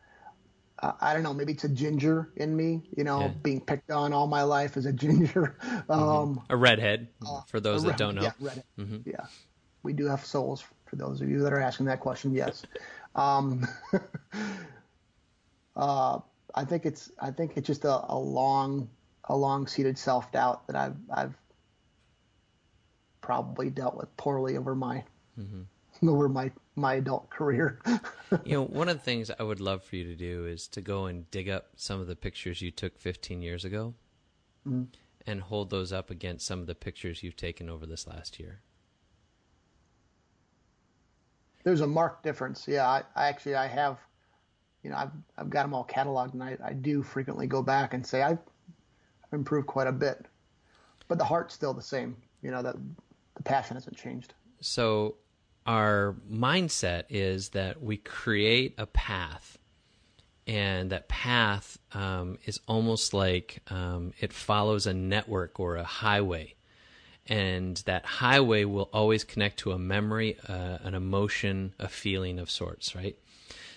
[0.80, 3.28] uh, I don't know, maybe it's a ginger in me, you know, Yeah.
[3.42, 5.56] being picked on all my life as a ginger.
[5.88, 7.08] Um, A redhead,
[7.46, 8.22] for those that don't know.
[8.22, 9.02] Yeah, Reddit.
[9.06, 9.26] Yeah.
[9.82, 12.32] We do have souls for those of you that are asking that question.
[12.34, 12.64] Yes.
[13.14, 13.66] um,
[15.76, 16.18] uh,
[16.54, 18.88] I think it's, I think it's just a, a long,
[19.24, 21.34] a long seated self doubt that I've, I've
[23.20, 25.04] probably dealt with poorly over my,
[26.02, 27.80] over my, my adult career.
[28.44, 30.80] You know, one of the things I would love for you to do is to
[30.80, 33.94] go and dig up some of the pictures you took 15 years ago
[34.66, 34.84] mm-hmm.
[35.26, 38.62] and hold those up against some of the pictures you've taken over this last year.
[41.62, 42.66] There's a marked difference.
[42.66, 43.98] Yeah, I, I actually I have,
[44.82, 47.94] you know, I've I've got them all cataloged, and I, I do frequently go back
[47.94, 48.38] and say I've,
[49.24, 50.26] I've improved quite a bit,
[51.08, 52.16] but the heart's still the same.
[52.42, 52.76] You know that
[53.36, 54.34] the passion hasn't changed.
[54.60, 55.16] So,
[55.66, 59.58] our mindset is that we create a path,
[60.46, 66.54] and that path um, is almost like um, it follows a network or a highway.
[67.28, 72.48] And that highway will always connect to a memory, uh, an emotion, a feeling of
[72.48, 73.18] sorts, right?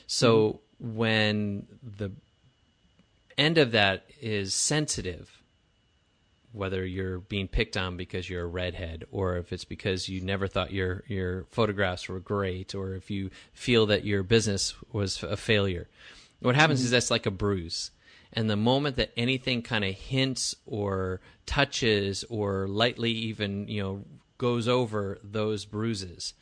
[0.05, 2.11] So, when the
[3.39, 5.38] end of that is sensitive,
[6.51, 10.47] whether you're being picked on because you're a redhead or if it's because you never
[10.47, 15.37] thought your your photographs were great or if you feel that your business was a
[15.37, 15.87] failure.
[16.39, 16.93] What happens is mm-hmm.
[16.93, 17.91] that's like a bruise.
[18.31, 24.05] And the moment that anything kind of hints or touches or lightly even you know
[24.37, 26.33] goes over those bruises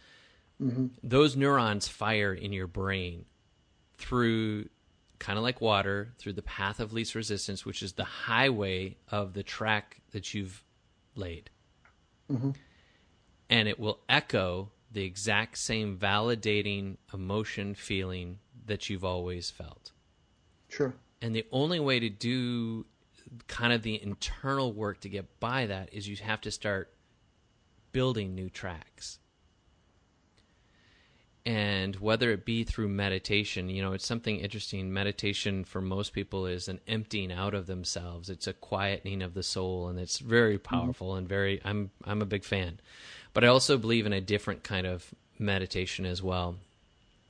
[0.61, 0.87] mm-hmm.
[1.03, 3.25] those neurons fire in your brain
[3.97, 4.67] through
[5.19, 9.33] kind of like water through the path of least resistance, which is the highway of
[9.33, 10.63] the track that you've
[11.15, 11.49] laid.
[12.31, 12.51] Mm-hmm.
[13.49, 19.91] And it will echo the exact same validating emotion feeling that you've always felt.
[20.69, 20.93] Sure.
[21.21, 22.85] And the only way to do
[23.47, 26.93] kind of the internal work to get by that is you have to start
[27.91, 29.19] building new tracks.
[31.47, 34.91] And whether it be through meditation, you know, it's something interesting.
[34.91, 38.29] Meditation for most people is an emptying out of themselves.
[38.29, 40.75] It's a quietening of the soul, and it's very mm-hmm.
[40.75, 41.61] powerful and very.
[41.63, 42.81] I'm I'm a big fan,
[43.33, 46.57] but I also believe in a different kind of meditation as well,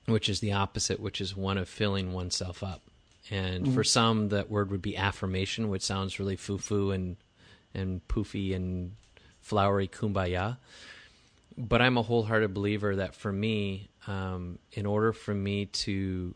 [0.08, 2.82] which is the opposite, which is one of filling oneself up.
[3.30, 3.84] And for mm-hmm.
[3.84, 7.18] some, that word would be affirmation, which sounds really foo foo and
[7.76, 8.94] and poofy and
[9.42, 10.58] flowery kumbaya.
[11.56, 16.34] But I'm a wholehearted believer that for me, um, in order for me to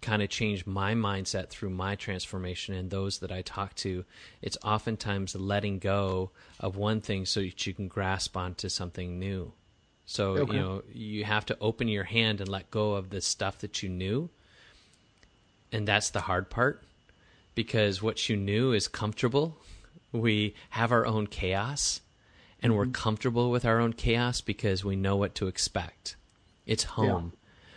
[0.00, 4.04] kind of change my mindset through my transformation and those that I talk to,
[4.40, 9.52] it's oftentimes letting go of one thing so that you can grasp onto something new.
[10.06, 10.54] So, Okay.
[10.54, 13.82] you know, you have to open your hand and let go of the stuff that
[13.82, 14.30] you knew.
[15.72, 16.82] And that's the hard part
[17.54, 19.56] because what you knew is comfortable.
[20.12, 22.00] We have our own chaos
[22.62, 26.16] and we're comfortable with our own chaos because we know what to expect.
[26.66, 27.32] It's home.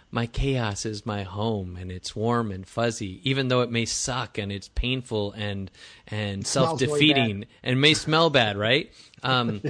[0.09, 4.37] My chaos is my home and it's warm and fuzzy, even though it may suck
[4.37, 5.69] and it's painful and
[6.07, 8.91] and self defeating and may smell bad, right?
[9.23, 9.61] Um,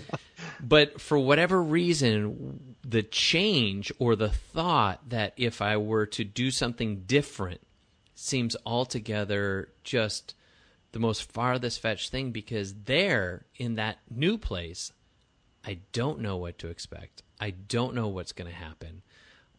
[0.59, 6.51] But for whatever reason, the change or the thought that if I were to do
[6.51, 7.61] something different,
[8.13, 10.35] seems altogether just
[10.91, 14.91] the most farthest fetched thing because there in that new place,
[15.65, 17.23] I don't know what to expect.
[17.39, 19.01] I don't know what's going to happen.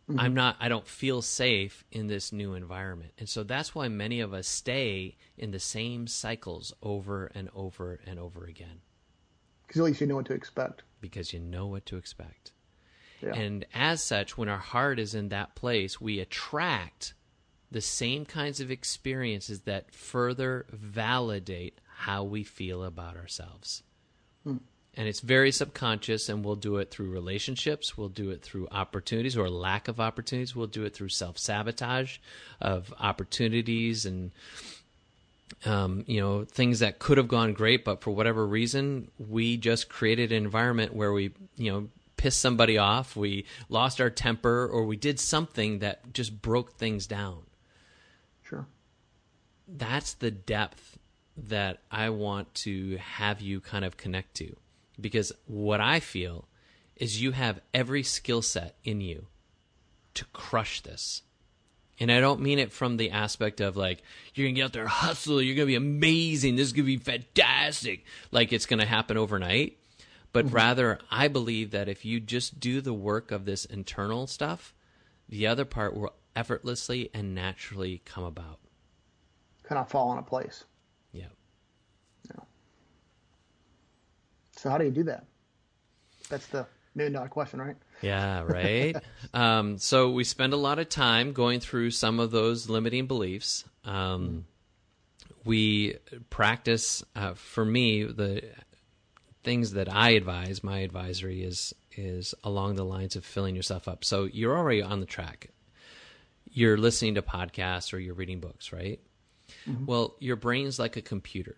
[0.09, 0.21] Mm-hmm.
[0.21, 3.13] I'm not, I don't feel safe in this new environment.
[3.19, 8.01] And so that's why many of us stay in the same cycles over and over
[8.07, 8.81] and over again.
[9.67, 10.83] Because at least you know what to expect.
[11.01, 12.53] Because you know what to expect.
[13.21, 13.35] Yeah.
[13.35, 17.15] And as such, when our heart is in that place, we attract
[17.71, 23.83] the same kinds of experiences that further validate how we feel about ourselves.
[24.45, 24.57] Hmm.
[24.99, 27.97] And it's very subconscious, and we'll do it through relationships.
[27.97, 30.57] We'll do it through opportunities or lack of opportunities.
[30.57, 32.19] We'll do it through self sabotage
[32.61, 34.33] of opportunities and
[35.65, 39.89] um, you know things that could have gone great, but for whatever reason, we just
[39.89, 44.85] created an environment where we you know pissed somebody off, we lost our temper, or
[44.85, 47.43] we did something that just broke things down.
[48.43, 48.67] Sure.
[49.69, 50.99] That's the depth
[51.37, 54.57] that I want to have you kind of connect to.
[55.01, 56.49] Because what I feel
[56.97, 59.27] is you have every skill set in you
[60.15, 61.23] to crush this.
[62.01, 64.03] And I don't mean it from the aspect of like,
[64.35, 66.87] you're going to get out there, hustle, you're going to be amazing, this is going
[66.87, 68.05] to be fantastic.
[68.31, 69.79] Like it's going to happen overnight.
[70.33, 70.55] But mm-hmm.
[70.55, 74.75] rather, I believe that if you just do the work of this internal stuff,
[75.29, 78.59] the other part will effortlessly and naturally come about.
[79.65, 80.65] Kind of fall into place.
[81.13, 81.27] Yeah.
[82.31, 82.45] Yeah.
[84.59, 85.25] So how do you do that?
[86.29, 87.77] That's the million dollar question, right?
[88.03, 88.97] Yeah, right.
[89.33, 93.65] um, so we spend a lot of time going through some of those limiting beliefs.
[93.85, 94.45] Um,
[95.45, 95.97] we
[96.29, 98.43] practice, uh, for me, the
[99.45, 100.63] things that I advise.
[100.63, 104.05] My advisory is is along the lines of filling yourself up.
[104.05, 105.51] So you're already on the track
[106.53, 109.01] you're listening to podcasts or you're reading books, right?
[109.69, 109.87] Mm-hmm.
[109.87, 111.57] Well, your brain's like a computer.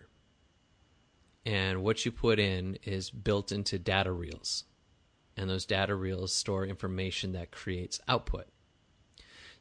[1.45, 4.65] And what you put in is built into data reels.
[5.35, 8.47] And those data reels store information that creates output.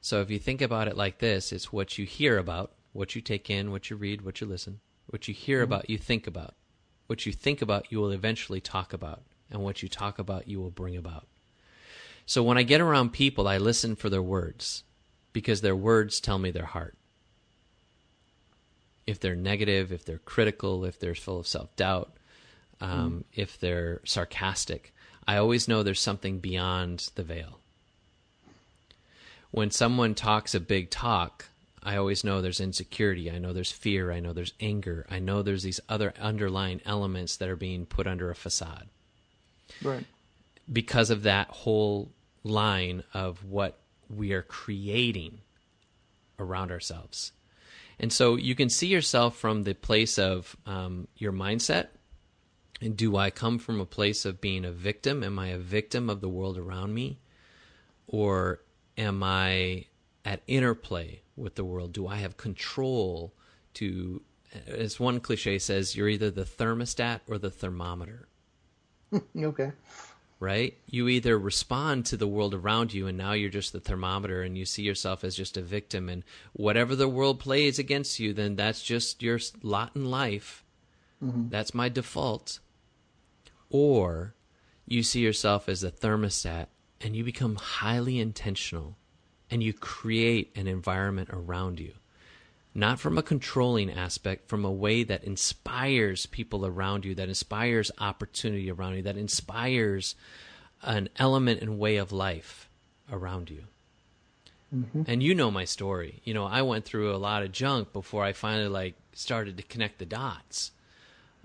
[0.01, 3.21] So if you think about it like this, it's what you hear about, what you
[3.21, 4.81] take in, what you read, what you listen.
[5.07, 5.73] What you hear mm-hmm.
[5.73, 6.55] about, you think about.
[7.07, 9.23] What you think about, you will eventually talk about.
[9.51, 11.27] And what you talk about, you will bring about.
[12.25, 14.85] So when I get around people, I listen for their words
[15.33, 16.97] because their words tell me their heart.
[19.07, 22.13] If they're negative, if they're critical, if they're full of self doubt,
[22.81, 23.41] um, mm.
[23.41, 24.93] if they're sarcastic,
[25.27, 27.59] I always know there's something beyond the veil.
[29.51, 31.47] When someone talks a big talk,
[31.83, 33.31] I always know there's insecurity.
[33.31, 34.13] I know there's fear.
[34.13, 35.07] I know there's anger.
[35.11, 38.89] I know there's these other underlying elements that are being put under a facade.
[39.83, 40.05] Right.
[40.71, 42.11] Because of that whole
[42.45, 43.79] line of what
[44.09, 45.39] we are creating
[46.39, 47.33] around ourselves.
[48.01, 51.89] And so you can see yourself from the place of um, your mindset.
[52.81, 55.23] And do I come from a place of being a victim?
[55.23, 57.21] Am I a victim of the world around me?
[58.07, 58.63] Or
[58.97, 59.85] am I
[60.25, 61.93] at interplay with the world?
[61.93, 63.35] Do I have control
[63.75, 64.23] to,
[64.67, 68.29] as one cliche says, you're either the thermostat or the thermometer.
[69.37, 69.73] okay
[70.41, 70.79] right?
[70.87, 74.57] You either respond to the world around you and now you're just the thermometer and
[74.57, 76.25] you see yourself as just a victim and
[76.55, 80.65] whatever the world plays against you, then that's just your lot in life.
[81.23, 81.51] Mm-hmm.
[81.51, 82.59] That's my default.
[83.69, 84.35] Or
[84.87, 86.67] you see yourself as a thermostat
[87.03, 88.97] and you become highly intentional
[89.51, 91.93] and you create an environment around you
[92.75, 97.91] not from a controlling aspect, from a way that inspires people around you, that inspires
[97.99, 100.15] opportunity around you, that inspires
[100.83, 102.69] an element and way of life
[103.11, 103.65] around you.
[104.75, 105.03] Mm-hmm.
[105.07, 106.21] And you know my story.
[106.25, 109.63] You know, I went through a lot of junk before I finally like started to
[109.65, 110.71] connect the dots.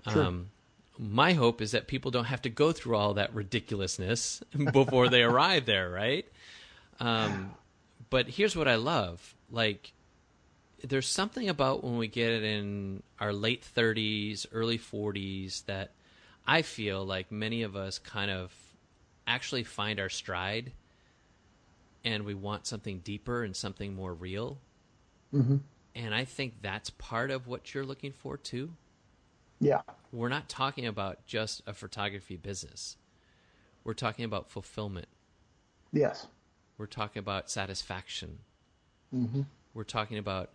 [0.08, 0.22] Sure.
[0.22, 0.50] Um,
[0.98, 5.22] my hope is that people don't have to go through all that ridiculousness before they
[5.24, 6.26] arrive there, right?
[7.00, 7.52] Um,
[8.08, 9.92] but here's what I love: like
[10.82, 15.92] there's something about when we get it in our late 30s, early 40s that
[16.46, 18.54] I feel like many of us kind of
[19.26, 20.72] actually find our stride
[22.04, 24.58] and we want something deeper and something more real.
[25.34, 25.56] Mm-hmm.
[25.94, 28.70] And I think that's part of what you're looking for too.
[29.58, 29.80] Yeah.
[30.12, 32.96] We're not talking about just a photography business.
[33.82, 35.08] We're talking about fulfillment.
[35.92, 36.26] Yes.
[36.78, 38.38] We're talking about satisfaction.
[39.14, 39.42] Mm-hmm.
[39.74, 40.50] We're talking about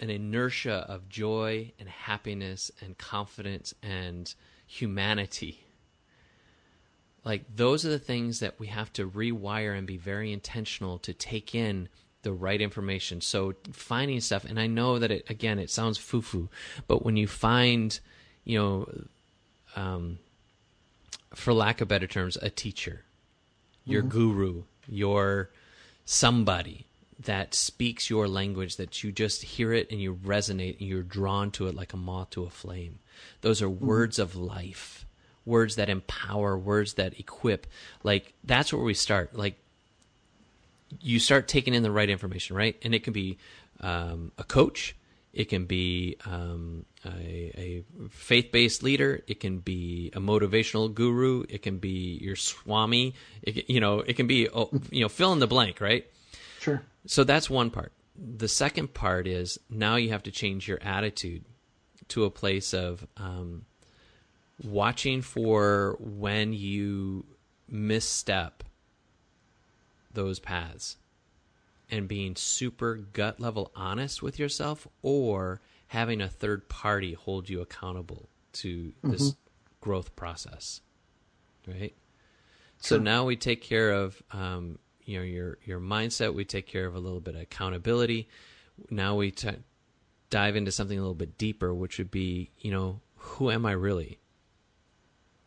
[0.00, 4.34] an inertia of joy and happiness and confidence and
[4.66, 5.64] humanity.
[7.24, 11.12] Like, those are the things that we have to rewire and be very intentional to
[11.12, 11.88] take in
[12.22, 13.20] the right information.
[13.20, 16.48] So finding stuff, and I know that it again it sounds foo foo,
[16.86, 17.98] but when you find,
[18.44, 19.04] you know,
[19.76, 20.18] um,
[21.34, 23.04] for lack of better terms, a teacher,
[23.84, 24.10] your mm-hmm.
[24.10, 25.50] guru, your
[26.04, 26.86] somebody
[27.24, 31.50] that speaks your language that you just hear it and you resonate and you're drawn
[31.50, 32.98] to it like a moth to a flame.
[33.42, 33.86] Those are mm-hmm.
[33.86, 35.06] words of life,
[35.44, 37.66] words that empower, words that equip.
[38.02, 39.36] Like that's where we start.
[39.36, 39.56] Like
[41.00, 42.76] you start taking in the right information, right?
[42.82, 43.38] And it can be
[43.80, 44.96] um, a coach,
[45.32, 51.44] it can be um, a, a faith based leader, it can be a motivational guru,
[51.48, 55.32] it can be your swami, it, you know, it can be oh, you know fill
[55.32, 56.06] in the blank, right?
[56.60, 56.82] Sure.
[57.06, 57.92] So that's one part.
[58.14, 61.44] The second part is now you have to change your attitude
[62.08, 63.64] to a place of um,
[64.62, 67.24] watching for when you
[67.66, 68.62] misstep
[70.12, 70.98] those paths
[71.90, 77.62] and being super gut level honest with yourself or having a third party hold you
[77.62, 79.38] accountable to this mm-hmm.
[79.80, 80.80] growth process
[81.66, 81.94] right
[82.82, 82.98] sure.
[82.98, 84.78] so now we take care of um,
[85.10, 88.28] you know your your mindset we take care of a little bit of accountability
[88.90, 89.50] now we t-
[90.30, 93.72] dive into something a little bit deeper which would be you know who am i
[93.72, 94.20] really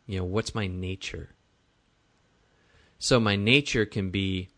[0.06, 1.30] you know what's my nature
[2.98, 4.48] so my nature can be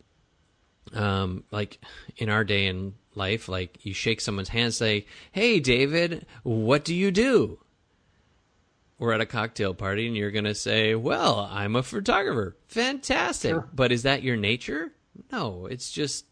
[0.92, 1.80] um, like
[2.16, 6.94] in our day in life, like you shake someone's hand, say, "Hey, David, what do
[6.94, 7.59] you do?"
[8.98, 13.50] We're at a cocktail party, and you're going to say, "Well, I'm a photographer." Fantastic,
[13.50, 13.68] sure.
[13.74, 14.92] but is that your nature?
[15.32, 16.26] No, it's just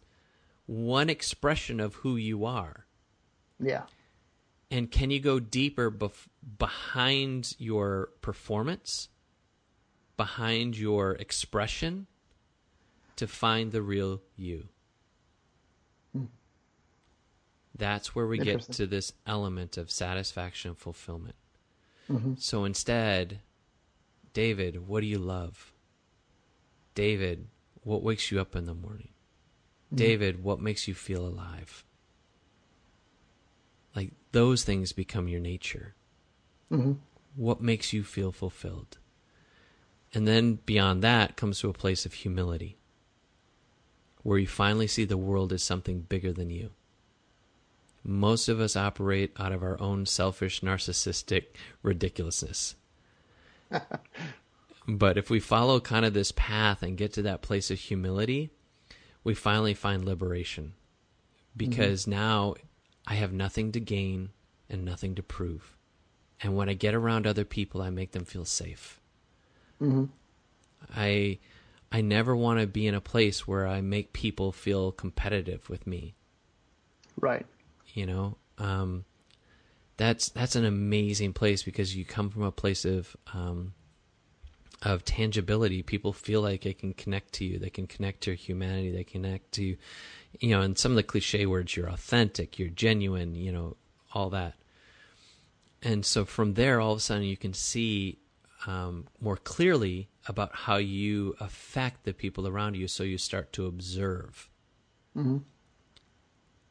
[0.66, 2.86] one expression of who you are.
[3.60, 3.84] Yeah.
[4.70, 6.28] And can you go deeper bef-
[6.58, 9.08] behind your performance,
[10.16, 12.06] behind your expression?
[13.16, 14.68] to find the real you.
[16.12, 16.24] Hmm.
[17.76, 21.36] That's where we get to this element of satisfaction and fulfillment.
[22.10, 22.34] Mm-hmm.
[22.38, 23.40] So instead,
[24.32, 25.72] David, what do you love?
[26.94, 27.48] David,
[27.84, 29.08] what wakes you up in the morning?
[29.86, 29.96] Mm-hmm.
[29.96, 31.84] David, what makes you feel alive?
[33.94, 35.94] Like those things become your nature.
[36.72, 36.94] Mm-hmm.
[37.36, 38.98] What makes you feel fulfilled?
[40.12, 42.76] And then beyond that comes to a place of humility
[44.22, 46.70] where you finally see the world as something bigger than you.
[48.02, 51.44] Most of us operate out of our own selfish, narcissistic
[51.82, 52.74] ridiculousness.
[54.86, 58.50] but if we follow kind of this path and get to that place of humility,
[59.22, 60.74] we finally find liberation.
[61.56, 62.10] Because mm-hmm.
[62.12, 62.54] now
[63.06, 64.30] I have nothing to gain
[64.68, 65.76] and nothing to prove.
[66.42, 69.00] And when I get around other people, I make them feel safe.
[69.80, 70.04] Mm-hmm.
[70.94, 71.38] I
[71.90, 75.86] I never want to be in a place where I make people feel competitive with
[75.86, 76.14] me.
[77.20, 77.46] Right.
[77.94, 79.04] You know, um,
[79.96, 83.74] that's that's an amazing place because you come from a place of um,
[84.84, 85.82] of tangibility.
[85.82, 87.58] People feel like they can connect to you.
[87.58, 88.90] They can connect to your humanity.
[88.90, 89.76] They connect to,
[90.40, 91.76] you know, and some of the cliche words.
[91.76, 92.58] You're authentic.
[92.58, 93.34] You're genuine.
[93.34, 93.76] You know,
[94.12, 94.54] all that.
[95.82, 98.18] And so from there, all of a sudden, you can see
[98.66, 102.88] um, more clearly about how you affect the people around you.
[102.88, 104.48] So you start to observe.
[105.16, 105.38] Mm-hmm.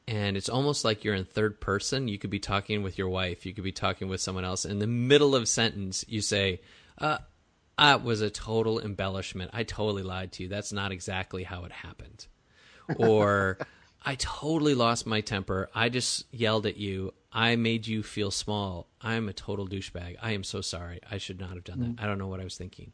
[0.08, 2.08] And it's almost like you're in third person.
[2.08, 4.66] You could be talking with your wife, you could be talking with someone else.
[4.66, 6.60] In the middle of sentence, you say,
[6.98, 7.20] uh,
[7.78, 9.52] that was a total embellishment.
[9.54, 10.50] I totally lied to you.
[10.50, 12.28] That's not exactly how it happened.
[12.98, 13.58] Or
[14.06, 15.70] I totally lost my temper.
[15.74, 17.14] I just yelled at you.
[17.32, 18.90] I made you feel small.
[19.02, 20.18] I'm a total douchebag.
[20.22, 21.00] I am so sorry.
[21.10, 21.90] I should not have done that.
[21.96, 22.04] Mm-hmm.
[22.04, 22.92] I don't know what I was thinking.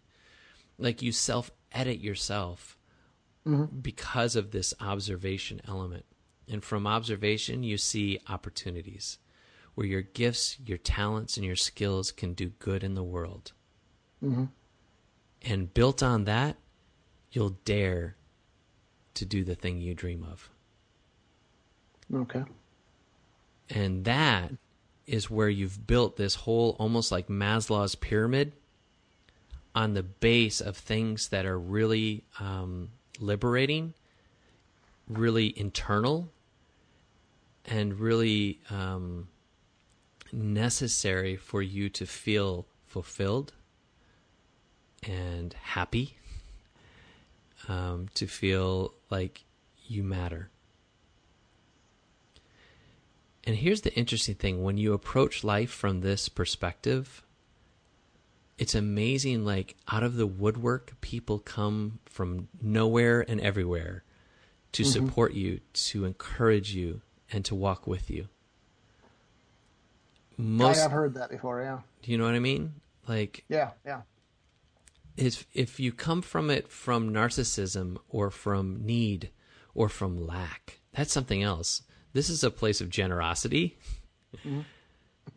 [0.78, 2.78] Like you self edit yourself
[3.46, 3.80] mm-hmm.
[3.82, 6.06] because of this observation element.
[6.48, 9.20] And from observation, you see opportunities
[9.76, 13.52] where your gifts, your talents, and your skills can do good in the world.
[14.24, 14.46] Mm-hmm.
[15.42, 16.58] And built on that,
[17.32, 18.16] you'll dare
[19.16, 20.50] to do the thing you dream of.
[22.14, 22.44] Okay.
[23.70, 24.52] And that
[25.06, 28.54] is where you've built this whole almost like Maslow's pyramid
[29.76, 33.94] on the base of things that are really um, liberating,
[35.08, 36.30] really internal,
[37.66, 39.28] and really um,
[40.32, 43.54] necessary for you to feel fulfilled
[45.08, 46.18] and happy,
[47.68, 49.43] um, to feel like
[49.88, 50.50] you matter.
[53.45, 57.24] And here's the interesting thing when you approach life from this perspective,
[58.58, 64.04] it's amazing like out of the woodwork people come from nowhere and everywhere
[64.74, 64.91] to Mm-hmm.
[65.08, 68.28] support you, to encourage you, and to walk with you.
[70.38, 71.62] Most, I have heard that before.
[71.62, 71.80] Yeah.
[72.04, 72.74] do you know what I mean?
[73.08, 73.72] Like, Yeah.
[73.86, 74.02] Yeah.
[75.20, 79.30] If if you come from it from narcissism or from need
[79.74, 81.84] or from lack, that's something else.
[82.13, 83.78] This is a place of generosity,
[84.36, 84.61] mm-hmm.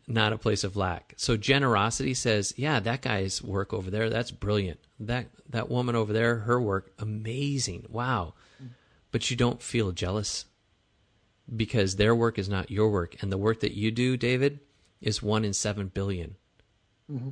[0.07, 1.15] not a place of lack.
[1.17, 4.81] So generosity says, yeah, that guy's work over there, that's brilliant.
[5.01, 7.87] That that woman over there, her work, amazing.
[7.89, 8.35] Wow.
[8.63, 8.71] Mm.
[9.11, 10.47] But you don't feel jealous
[11.55, 14.61] because their work is not your work and the work that you do, David,
[15.01, 16.37] is 1 in 7 billion.
[17.11, 17.31] Mm-hmm.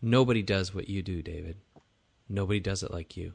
[0.00, 1.58] Nobody does what you do, David.
[2.32, 3.34] Nobody does it like you.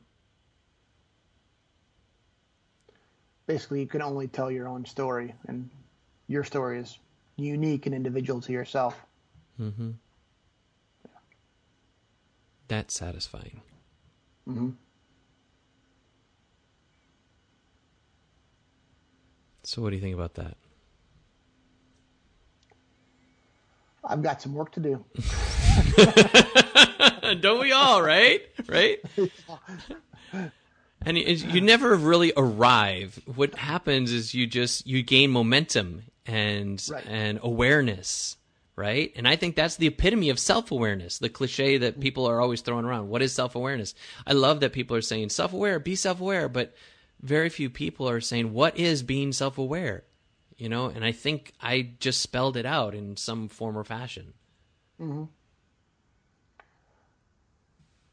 [3.46, 5.70] Basically, you can only tell your own story, and
[6.28, 6.98] your story is
[7.36, 9.00] unique and individual to yourself.
[12.68, 13.62] That's satisfying.
[14.50, 14.70] Mm-hmm.
[19.62, 20.58] So, what do you think about that?
[24.04, 25.06] I've got some work to do.
[27.42, 28.42] Don't we all, right?
[28.68, 29.00] Right?
[31.06, 33.20] and you, never really arrive.
[33.26, 37.06] What happens is you just you gain momentum and Right.
[37.08, 38.38] and awareness,
[38.76, 39.12] right?
[39.16, 42.02] And I think that's the epitome of self-awareness, the cliche that mm-hmm.
[42.02, 43.10] people are always throwing around.
[43.10, 43.96] What is self-awareness?
[44.26, 46.76] I love that people are saying self-aware, be self-aware, but
[47.22, 50.04] very few people are saying what is being self-aware.
[50.58, 54.34] You know, and I think I just spelled it out in some form or fashion.
[55.00, 55.26] Mm-hmm.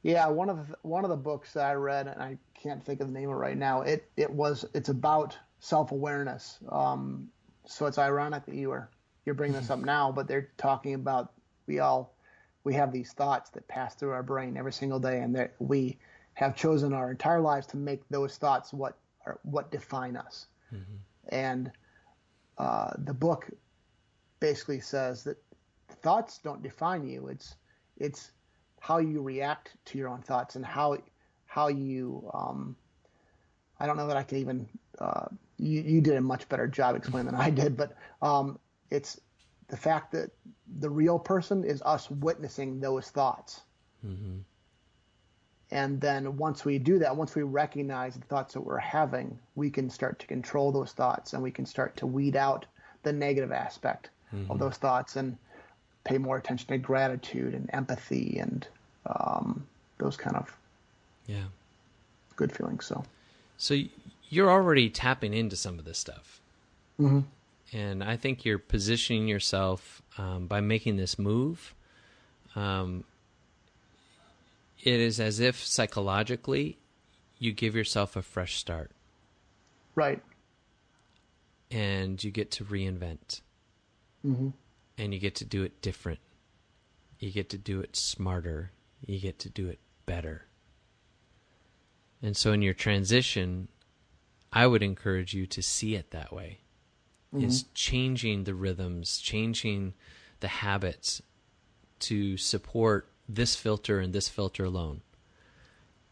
[0.04, 3.00] Yeah, one of the, one of the books that I read, and I can't think
[3.00, 3.80] of the name of it right now.
[3.80, 6.58] It it was it's about self awareness.
[6.68, 7.28] Um,
[7.64, 8.90] so it's ironic that you are
[9.24, 11.32] you're bringing this up now, but they're talking about
[11.66, 12.14] we all
[12.64, 15.96] we have these thoughts that pass through our brain every single day, and that we
[16.34, 20.48] have chosen our entire lives to make those thoughts what are, what define us.
[21.30, 21.72] And
[22.58, 23.48] uh, the book
[24.38, 25.38] basically says that
[25.88, 27.28] thoughts don't define you.
[27.28, 27.56] It's
[27.96, 28.32] it's
[28.84, 30.98] how you react to your own thoughts and how
[31.46, 32.76] how you um,
[33.80, 34.68] I don't know that I can even
[34.98, 35.26] uh,
[35.56, 38.58] you, you did a much better job explaining than I did, but um,
[38.90, 39.18] it's
[39.68, 40.30] the fact that
[40.80, 43.62] the real person is us witnessing those thoughts.
[45.70, 49.70] And then once we do that, once we recognize the thoughts that we're having, we
[49.70, 52.66] can start to control those thoughts and we can start to weed out
[53.02, 54.10] the negative aspect
[54.50, 55.38] of those thoughts and
[56.04, 58.68] pay more attention to gratitude and empathy and
[59.06, 59.66] um,
[59.98, 60.56] those kind of
[61.26, 61.44] Yeah.
[62.36, 62.86] good feelings.
[62.86, 63.04] So,
[63.56, 63.76] So
[64.28, 66.40] you're already tapping into some of this stuff.
[67.00, 67.20] Mm-hmm.
[67.72, 71.74] And I think you're positioning yourself um, by making this move.
[72.54, 73.04] Um,
[74.82, 76.78] it is as if psychologically
[77.38, 78.90] you give yourself a fresh start
[79.94, 80.22] right.
[81.70, 83.40] and you get to reinvent.
[84.24, 84.50] Mm-hmm.
[84.96, 86.20] And you get to do it different.
[87.18, 88.70] You get to do it smarter.
[89.06, 90.46] You get to do it better.
[92.22, 93.68] And so in your transition,
[94.52, 96.60] I would encourage you to see it that way.
[97.34, 97.44] Mm-hmm.
[97.44, 99.94] Is changing the rhythms, changing
[100.40, 101.20] the habits
[102.00, 105.00] to support this filter and this filter alone.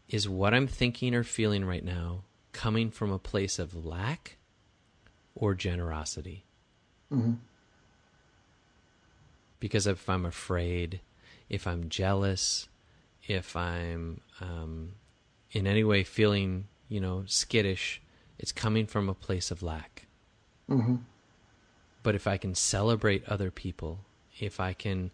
[0.09, 4.37] Is what I'm thinking or feeling right now coming from a place of lack
[5.33, 6.45] or generosity?
[7.11, 7.33] Mm-hmm.
[9.59, 10.99] because if I'm afraid,
[11.47, 12.67] if I'm jealous,
[13.25, 14.93] if I'm um,
[15.51, 18.01] in any way feeling, you know, skittish,
[18.39, 20.05] it's coming from a place of lack.
[20.69, 20.95] Mm-hmm.
[22.01, 23.99] But if I can celebrate other people,
[24.39, 25.11] if I can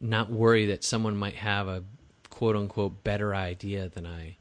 [0.00, 1.84] not worry that someone might have a
[2.30, 4.36] quote unquote better idea than I,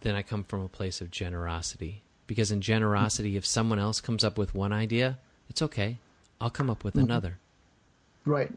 [0.00, 2.02] then I come from a place of generosity.
[2.26, 5.18] Because in generosity, if someone else comes up with one idea,
[5.48, 5.98] it's okay.
[6.40, 7.04] I'll come up with mm-hmm.
[7.04, 7.38] another.
[8.24, 8.52] Right.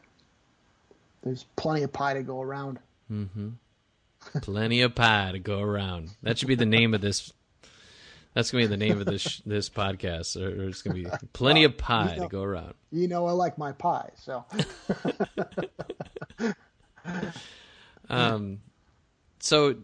[1.23, 2.79] There's plenty of pie to go around.
[3.11, 3.49] Mm-hmm.
[4.41, 6.11] Plenty of pie to go around.
[6.24, 7.32] That should be the name of this.
[8.34, 10.39] That's gonna be the name of this this podcast.
[10.41, 12.76] Or, it's gonna be plenty of pie to go around.
[12.91, 14.45] You know, I like my pie, so
[18.09, 18.59] Um,
[19.39, 19.76] so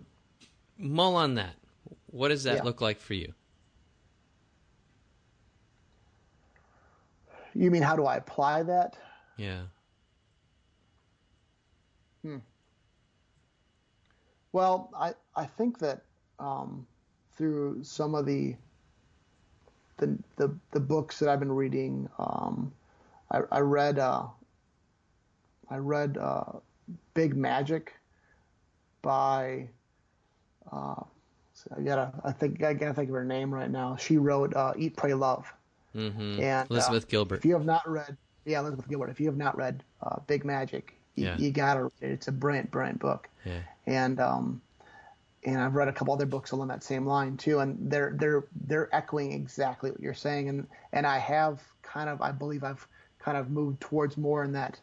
[0.78, 1.56] mull on that.
[2.08, 2.64] What does that Yeah.
[2.64, 3.34] look like for you?
[7.54, 8.98] you mean how do I apply that?
[9.36, 9.64] Yeah.
[14.58, 16.02] Well, I, I think that
[16.40, 16.88] um,
[17.38, 18.56] through some of the,
[19.98, 22.74] the the the books that I've been reading, um,
[23.30, 24.24] I, I read uh,
[25.70, 26.54] I read uh,
[27.14, 27.94] Big Magic
[29.04, 29.70] by
[30.72, 31.04] uh,
[31.78, 32.12] I gotta.
[32.24, 33.96] I think I gotta think of her name right now.
[33.96, 35.54] She wrote uh, "Eat, Pray, Love."
[35.96, 36.42] Mm-hmm.
[36.42, 37.36] And Elizabeth uh, Gilbert.
[37.36, 39.12] If you have not read, yeah, Elizabeth Gilbert.
[39.12, 41.38] If you have not read uh, Big Magic, you, Yeah.
[41.38, 42.12] you gotta read it.
[42.12, 43.28] It's a brilliant, brilliant book.
[43.46, 43.60] Yeah.
[43.86, 44.62] And um,
[45.44, 48.46] and I've read a couple other books along that same line too, and they're they're
[48.68, 52.86] they're echoing exactly what you're saying, and and I have kind of I believe I've
[53.20, 54.80] kind of moved towards more in that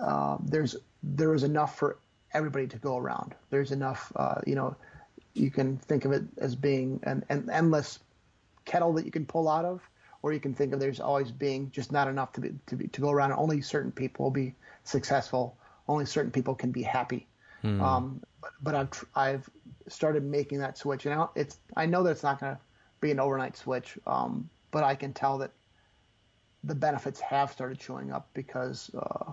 [0.00, 1.98] uh, there's there is enough for
[2.32, 3.34] everybody to go around.
[3.50, 4.74] There's enough, uh, you know,
[5.34, 7.98] you can think of it as being an, an endless
[8.64, 9.82] kettle that you can pull out of,
[10.22, 12.88] or you can think of there's always being just not enough to be to be
[12.88, 13.32] to go around.
[13.32, 15.56] Only certain people will be successful.
[15.88, 17.26] Only certain people can be happy.
[17.80, 19.50] Um, but, but I've I've
[19.88, 22.60] started making that switch, and I, it's I know that it's not going to
[23.00, 25.50] be an overnight switch, um, but I can tell that
[26.64, 29.32] the benefits have started showing up because uh,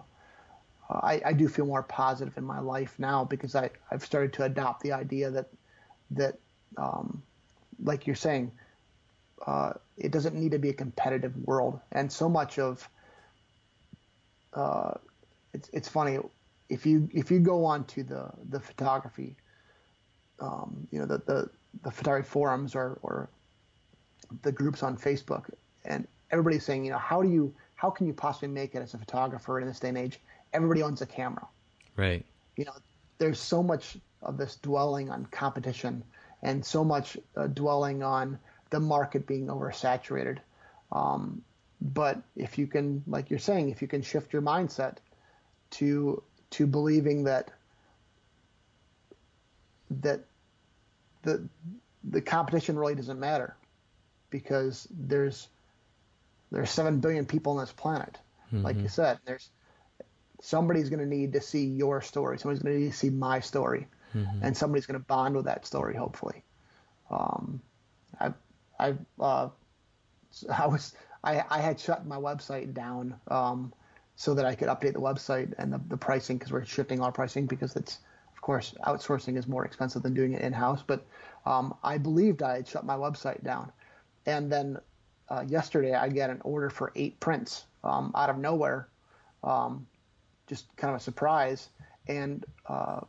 [0.90, 4.44] I, I do feel more positive in my life now because I, I've started to
[4.44, 5.50] adopt the idea that
[6.12, 6.40] that
[6.78, 7.22] um,
[7.84, 8.52] like you're saying,
[9.46, 12.88] uh, it doesn't need to be a competitive world, and so much of
[14.54, 14.94] uh,
[15.54, 16.20] it's it's funny
[16.70, 19.36] if you if you go on to the the photography,
[20.40, 21.50] um, you know the the
[21.84, 23.30] the photography forums or or
[24.44, 25.50] the groups on Facebook,
[25.86, 28.94] and everybody's saying, you know, how do you how can you possibly make it as
[28.94, 30.20] a photographer in this day and age?
[30.54, 31.48] Everybody owns a camera
[31.96, 32.26] Right.
[32.56, 32.74] you know,
[33.18, 36.04] there's so much of this dwelling on competition
[36.42, 38.40] and so much uh, dwelling on
[38.70, 40.38] the market being oversaturated.
[40.92, 41.42] Um,
[41.82, 44.98] but if you can, like you're saying, if you can shift your mindset
[45.72, 47.52] to to believing that
[50.02, 50.22] that
[51.24, 51.48] the
[52.04, 53.56] the competition really doesn't matter
[54.30, 55.48] because there's
[56.52, 58.18] there's seven billion people on this planet,
[58.64, 59.20] like you said.
[59.26, 59.50] There's
[60.42, 62.40] somebody's going to need to see your story.
[62.40, 63.88] Somebody's going to need to see my story,
[64.42, 65.96] and somebody's going to bond with that story.
[65.96, 66.44] Hopefully,
[67.12, 67.62] um,
[68.20, 68.34] I,
[68.80, 69.50] I, uh,
[70.58, 73.74] I was, I, I had shut my website down um,
[74.20, 77.10] so that I could update the website and the, the pricing because we're shifting our
[77.10, 78.00] pricing because it's,
[78.36, 80.84] of course, outsourcing is more expensive than doing it in house.
[80.86, 81.06] But
[81.46, 83.72] um, I believed I had shut my website down,
[84.26, 84.78] and then
[85.30, 88.90] uh, yesterday I got an order for eight prints um, out of nowhere
[89.42, 89.88] um,
[90.48, 91.70] just kind of a surprise.
[92.10, 93.00] And uh,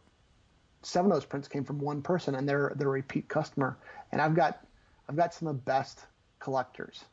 [0.82, 3.76] seven of those prints came from one person, and they're they're a repeat customer.
[4.12, 4.64] And I've got
[5.08, 6.06] I've got some of the best
[6.38, 7.04] collectors.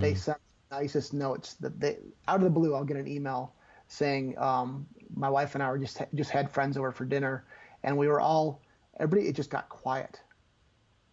[0.00, 0.38] They sent
[0.72, 1.98] nicest notes that they
[2.28, 2.74] out of the blue.
[2.74, 3.54] I'll get an email
[3.88, 7.44] saying um, my wife and I were just just had friends over for dinner,
[7.84, 8.62] and we were all
[8.98, 9.28] everybody.
[9.28, 10.20] It just got quiet,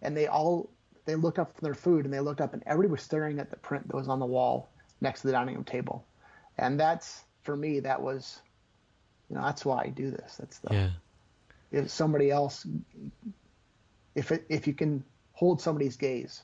[0.01, 0.69] and they all
[1.05, 3.49] they looked up from their food and they looked up and everybody was staring at
[3.49, 4.69] the print that was on the wall
[5.01, 6.05] next to the dining room table,
[6.57, 8.41] and that's for me that was
[9.29, 10.37] you know that's why I do this.
[10.37, 10.89] That's the Yeah.
[11.71, 12.65] if somebody else
[14.15, 15.03] if it, if you can
[15.33, 16.43] hold somebody's gaze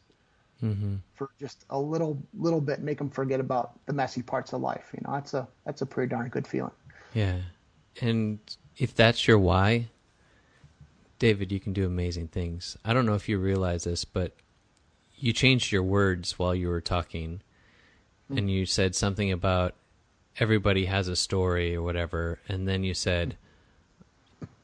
[0.63, 0.95] Mm-hmm.
[1.13, 4.89] for just a little little bit, make them forget about the messy parts of life.
[4.93, 6.71] You know, that's a that's a pretty darn good feeling.
[7.13, 7.39] Yeah.
[8.01, 8.39] And
[8.77, 9.89] if that's your why,
[11.19, 12.77] David, you can do amazing things.
[12.83, 14.33] I don't know if you realize this, but
[15.15, 17.41] you changed your words while you were talking
[18.25, 18.37] mm-hmm.
[18.37, 19.75] and you said something about
[20.37, 23.37] everybody has a story or whatever and then you said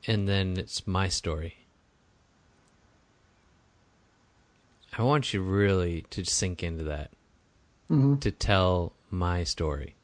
[0.07, 1.60] and then it's my story.
[5.01, 7.09] I want you really to sink into that.
[7.89, 8.17] Mm-hmm.
[8.17, 9.95] To tell my story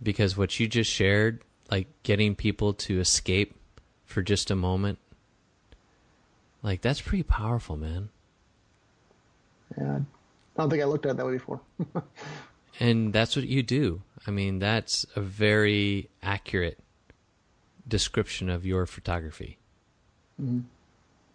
[0.00, 3.58] because what you just shared, like getting people to escape
[4.04, 5.00] for just a moment,
[6.62, 8.10] like that's pretty powerful, man.
[9.76, 9.96] Yeah,
[10.56, 11.60] I don't think I looked at it that way before.
[12.80, 14.02] And that's what you do.
[14.24, 16.78] I mean, that's a very accurate
[17.88, 19.58] description of your photography.
[20.40, 20.60] Mm-hmm.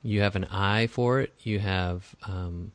[0.03, 1.33] You have an eye for it.
[1.39, 2.71] You have, um,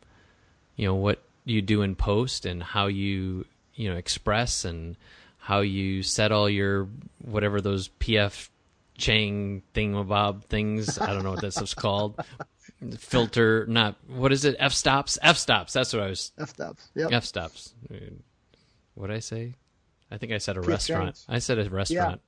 [0.76, 4.96] you know, what you do in post and how you, you know, express and
[5.36, 6.88] how you set all your
[7.24, 8.48] whatever those PF
[8.96, 10.98] Chang thingamabob things.
[10.98, 12.20] I don't know what that stuff's called.
[12.98, 14.56] Filter, not what is it?
[14.58, 15.18] F stops.
[15.22, 15.72] F stops.
[15.72, 16.88] That's what I was F stops.
[16.94, 17.12] Yep.
[17.12, 17.74] F stops.
[18.94, 19.54] What did I say?
[20.10, 21.24] I think I said a restaurant.
[21.28, 22.20] I said a restaurant.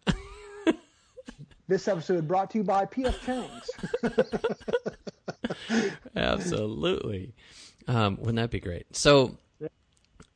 [1.71, 3.71] This episode brought to you by PF Chang's.
[6.17, 7.33] Absolutely.
[7.87, 8.97] Um, wouldn't that be great?
[8.97, 9.39] So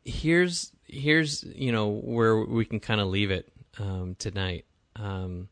[0.04, 4.64] here's here's you know where we can kind of leave it um, tonight.
[4.94, 5.48] Um,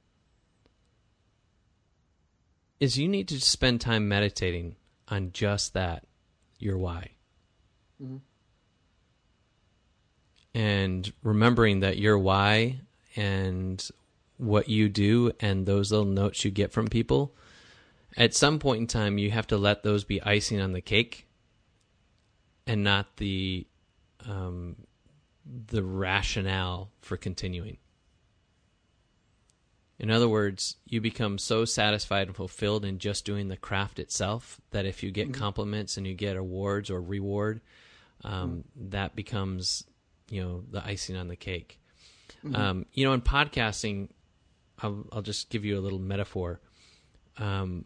[2.78, 4.76] is you need to spend time meditating
[5.08, 6.06] on just that,
[6.60, 7.10] your why.
[10.54, 12.82] And remembering that your why
[13.16, 13.84] and
[14.42, 17.34] what you do and those little notes you get from people
[18.16, 21.26] At some point in time, you have to let those be icing on the cake,
[22.66, 23.66] and not the
[24.28, 24.76] um,
[25.46, 27.78] the rationale for continuing.
[29.98, 34.60] In other words, you become so satisfied and fulfilled in just doing the craft itself
[34.72, 35.40] that if you get mm-hmm.
[35.40, 37.60] compliments and you get awards or reward,
[38.24, 38.90] um, mm-hmm.
[38.90, 39.84] that becomes
[40.28, 41.78] you know the icing on the cake.
[42.44, 42.56] Mm-hmm.
[42.56, 44.08] Um, you know, in podcasting,
[44.82, 46.60] I'll, I'll, just give you a little metaphor.
[47.38, 47.84] Um,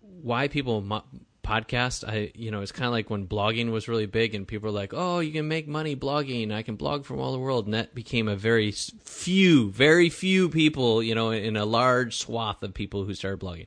[0.00, 1.04] why people mo-
[1.46, 4.68] podcast, I you know, it's kind of like when blogging was really big, and people
[4.68, 6.52] were like, "Oh, you can make money blogging.
[6.52, 10.48] I can blog from all the world," and that became a very few, very few
[10.48, 13.66] people, you know, in a large swath of people who started blogging.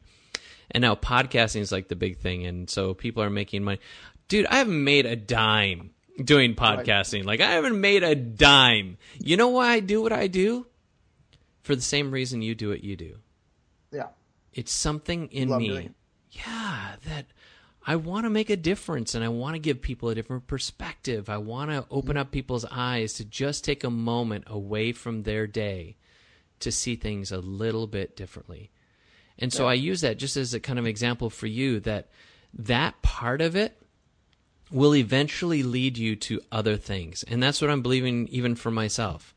[0.72, 3.80] And now podcasting is like the big thing, and so people are making money.
[4.28, 5.92] Dude, I haven't made a dime
[6.24, 7.26] doing podcasting.
[7.26, 8.98] Like I haven't made a dime.
[9.20, 10.68] You know why I do what I do?
[11.62, 13.18] For the same reason you do what you do.
[13.92, 14.08] Yeah.
[14.54, 15.68] It's something in Love me.
[15.70, 15.96] Doing.
[16.32, 17.26] Yeah, that
[17.86, 21.30] I want to make a difference and I want to give people a different perspective.
[21.30, 22.20] I want to open mm-hmm.
[22.20, 25.98] up people's eyes to just take a moment away from their day
[26.60, 28.72] to see things a little bit differently.
[29.38, 29.72] And so yeah.
[29.72, 32.10] I use that just as a kind of example for you that
[32.54, 33.82] that part of it
[34.70, 37.24] will eventually lead you to other things.
[37.24, 39.34] And that's what I'm believing even for myself.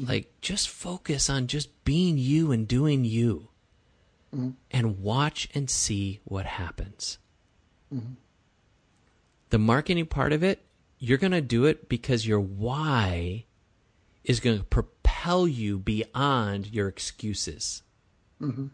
[0.00, 0.10] Mm-hmm.
[0.10, 3.48] Like just focus on just being you and doing you.
[4.34, 4.50] Mm-hmm.
[4.70, 7.18] And watch and see what happens.
[7.94, 8.14] Mm-hmm.
[9.50, 10.64] The marketing part of it,
[10.98, 13.44] you're going to do it because your why
[14.24, 17.82] is going to propel you beyond your excuses.
[18.40, 18.68] Mm-hmm.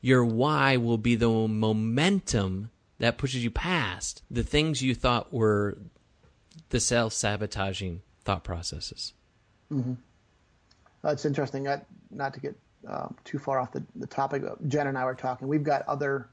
[0.00, 5.78] Your why will be the momentum that pushes you past the things you thought were
[6.70, 9.12] the self sabotaging thought processes.
[11.06, 11.28] Mm-hmm.
[11.28, 11.62] Interesting.
[11.62, 12.56] Not, not to get
[12.88, 14.42] uh, too far off the, the topic.
[14.68, 15.48] Jen and I were talking.
[15.48, 16.28] We've got other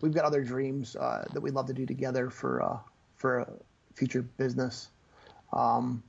[0.00, 2.78] we've got other dreams uh, that we'd love to do together for uh,
[3.16, 3.48] for
[3.94, 4.88] future business.
[5.52, 6.02] Um,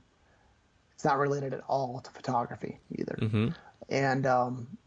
[0.94, 3.18] it's not related at all to photography either.
[3.20, 3.48] Mm-hmm.
[3.88, 4.78] And um,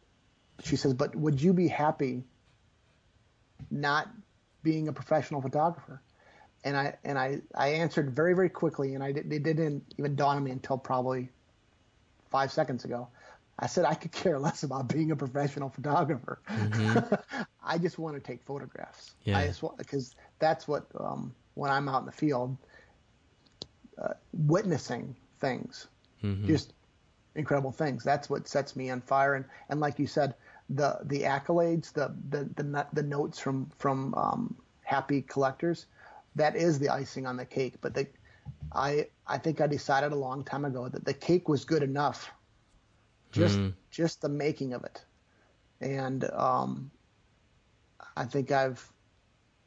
[0.64, 2.24] she says, "But would you be happy
[3.70, 4.10] not
[4.64, 6.02] being a professional photographer?"
[6.64, 10.38] And I and I, I answered very very quickly, and I it didn't even dawn
[10.38, 11.30] on me until probably
[12.30, 13.08] five seconds ago.
[13.58, 16.42] I said I could care less about being a professional photographer.
[16.50, 17.16] Mm-hmm.
[17.64, 19.16] I just want to take photographs.
[19.24, 19.38] Yeah.
[19.38, 22.58] I just want because that's what um, when I'm out in the field,
[24.02, 25.88] uh, witnessing things,
[26.22, 26.46] mm-hmm.
[26.46, 26.74] just
[27.36, 28.04] incredible things.
[28.04, 29.36] That's what sets me on fire.
[29.36, 30.36] And and like you said,
[30.70, 35.86] the the accolades, the the the, the notes from from um, happy collectors,
[36.36, 37.76] that is the icing on the cake.
[37.80, 38.08] But the
[38.74, 42.32] I I think I decided a long time ago that the cake was good enough
[43.36, 43.74] just mm.
[43.92, 45.04] just the making of it.
[45.82, 46.90] And um,
[48.16, 48.92] I think I've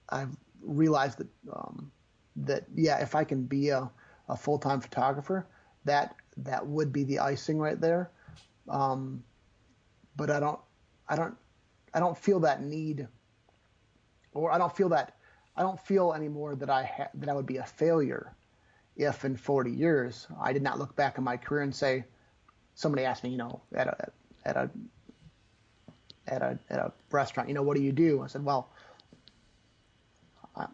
[0.09, 1.93] I've realized that um,
[2.37, 3.91] that yeah, if I can be a,
[4.29, 5.47] a full time photographer,
[5.85, 8.11] that that would be the icing right there.
[8.69, 9.23] Um,
[10.17, 10.61] but I don't
[11.09, 11.37] I don't
[11.93, 13.07] I don't feel that need,
[14.33, 15.17] or I don't feel that
[15.57, 18.35] I don't feel anymore that I ha- that I would be a failure
[18.99, 22.05] if in 40 years I did not look back in my career and say,
[22.75, 24.11] somebody asked me, you know, at a
[24.45, 24.71] at a
[26.27, 28.23] at a at a restaurant, you know, what do you do?
[28.23, 28.71] I said, well,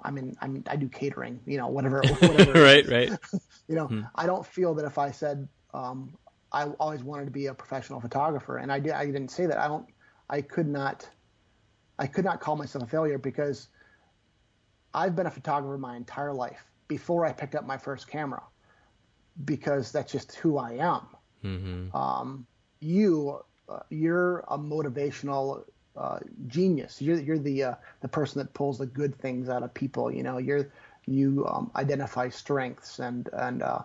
[0.02, 2.02] I'm in I'm I do catering, you know, whatever.
[2.20, 3.10] whatever right, right.
[3.68, 4.00] you know, hmm.
[4.14, 6.16] I don't feel that if I said um,
[6.50, 9.58] I always wanted to be a professional photographer, and I did I didn't say that.
[9.58, 9.86] I don't.
[10.30, 11.06] I could not.
[11.98, 13.68] I could not call myself a failure because
[14.94, 18.42] I've been a photographer my entire life before I picked up my first camera
[19.44, 21.06] because that's just who I am.
[21.44, 21.96] Mm-hmm.
[21.96, 22.46] Um,
[22.80, 25.64] you uh, you're a motivational
[25.96, 27.00] uh, genius.
[27.00, 30.12] You're you're the uh, the person that pulls the good things out of people.
[30.12, 30.70] You know, you're
[31.06, 33.80] you um, identify strengths and and uh,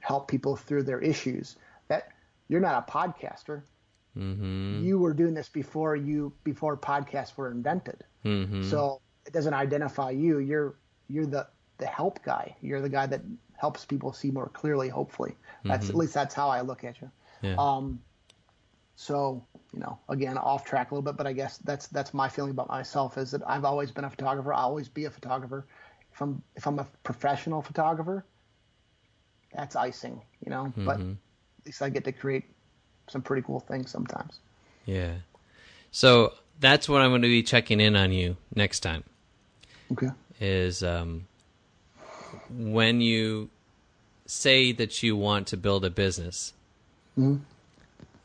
[0.00, 1.56] help people through their issues.
[1.88, 2.08] That
[2.48, 3.62] you're not a podcaster.
[4.16, 4.84] Mm-hmm.
[4.84, 8.04] You were doing this before you before podcasts were invented.
[8.24, 8.68] Mm-hmm.
[8.70, 10.38] So it doesn't identify you.
[10.38, 10.74] You're
[11.08, 11.46] you're the
[11.84, 12.56] the help guy.
[12.62, 13.20] You're the guy that
[13.58, 14.88] helps people see more clearly.
[14.88, 15.90] Hopefully, that's mm-hmm.
[15.90, 17.10] at least that's how I look at you.
[17.42, 17.56] Yeah.
[17.58, 18.00] Um,
[18.96, 22.30] so you know, again, off track a little bit, but I guess that's that's my
[22.30, 24.54] feeling about myself is that I've always been a photographer.
[24.54, 25.66] I'll always be a photographer.
[26.14, 28.24] If I'm if I'm a professional photographer,
[29.52, 30.64] that's icing, you know.
[30.64, 30.86] Mm-hmm.
[30.86, 32.44] But at least I get to create
[33.08, 34.40] some pretty cool things sometimes.
[34.86, 35.16] Yeah.
[35.90, 39.04] So that's what I'm going to be checking in on you next time.
[39.92, 40.08] Okay.
[40.40, 41.26] Is um,
[42.50, 43.50] when you
[44.26, 46.52] say that you want to build a business,
[47.18, 47.42] mm-hmm.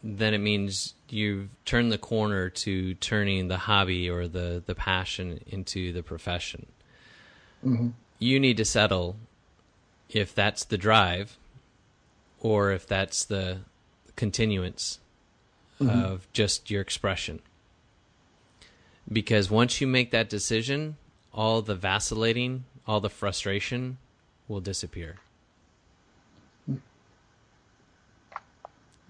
[0.03, 5.39] then it means you've turned the corner to turning the hobby or the, the passion
[5.47, 6.65] into the profession.
[7.65, 7.89] Mm-hmm.
[8.19, 9.15] You need to settle
[10.09, 11.37] if that's the drive
[12.39, 13.59] or if that's the
[14.15, 14.99] continuance
[15.79, 15.89] mm-hmm.
[15.89, 17.39] of just your expression.
[19.11, 20.97] Because once you make that decision,
[21.33, 23.97] all the vacillating, all the frustration
[24.47, 25.17] will disappear.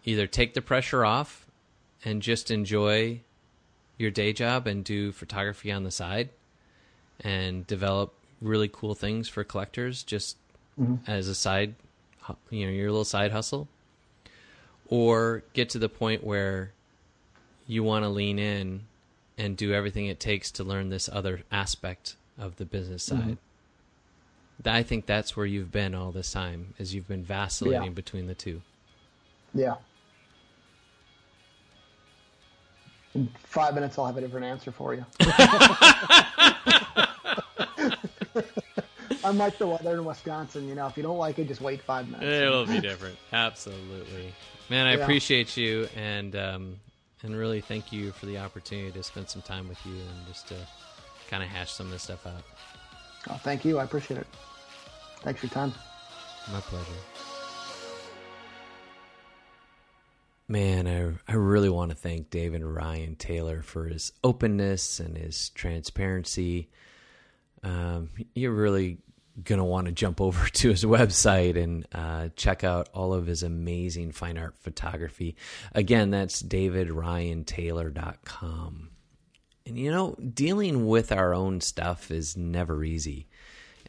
[0.05, 1.45] Either take the pressure off
[2.03, 3.19] and just enjoy
[3.97, 6.29] your day job and do photography on the side
[7.19, 10.37] and develop really cool things for collectors just
[10.79, 10.95] mm-hmm.
[11.05, 11.75] as a side
[12.49, 13.67] you know your little side hustle
[14.87, 16.71] or get to the point where
[17.67, 18.81] you want to lean in
[19.37, 23.17] and do everything it takes to learn this other aspect of the business mm-hmm.
[23.17, 23.31] side.
[23.31, 23.48] Mm-hmm.
[24.65, 27.89] I think that's where you've been all this time, as you've been vacillating yeah.
[27.89, 28.61] between the two.
[29.53, 29.75] Yeah.
[33.15, 35.05] In five minutes, I'll have a different answer for you.
[39.23, 40.67] I'm like the weather in Wisconsin.
[40.67, 42.25] You know, if you don't like it, just wait five minutes.
[42.25, 43.17] It'll be different.
[43.31, 44.33] Absolutely,
[44.69, 44.87] man.
[44.87, 45.03] I yeah.
[45.03, 46.79] appreciate you, and um,
[47.23, 50.47] and really thank you for the opportunity to spend some time with you and just
[50.49, 50.55] to
[51.29, 52.43] kind of hash some of this stuff out.
[53.27, 53.79] Oh, thank you.
[53.79, 54.27] I appreciate it.
[55.21, 55.73] Thanks for your time.
[56.51, 56.85] My pleasure.
[60.47, 65.49] Man, I, I really want to thank David Ryan Taylor for his openness and his
[65.49, 66.69] transparency.
[67.61, 68.97] Um, you're really
[69.43, 73.27] going to want to jump over to his website and uh, check out all of
[73.27, 75.35] his amazing fine art photography.
[75.73, 78.89] Again, that's davidryantaylor.com.
[79.69, 83.27] And you know, dealing with our own stuff is never easy.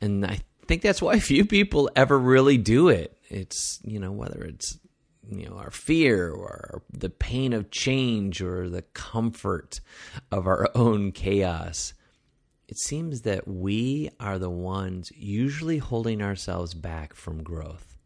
[0.01, 3.17] And I think that's why few people ever really do it.
[3.29, 4.79] It's, you know, whether it's
[5.29, 9.81] you know our fear or the pain of change or the comfort
[10.33, 11.95] of our own chaos
[12.71, 17.99] it seems that we are the ones usually holding ourselves back from growth.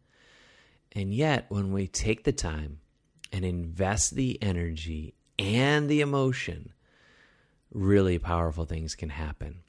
[0.91, 2.79] And yet, when we take the time
[3.31, 6.73] and invest the energy and the emotion,
[7.71, 9.61] really powerful things can happen.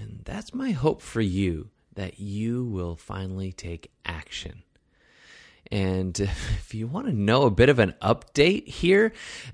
[0.00, 4.62] And that's my hope for you that you will finally take action.
[5.70, 9.12] And if you want to know a bit of an update here,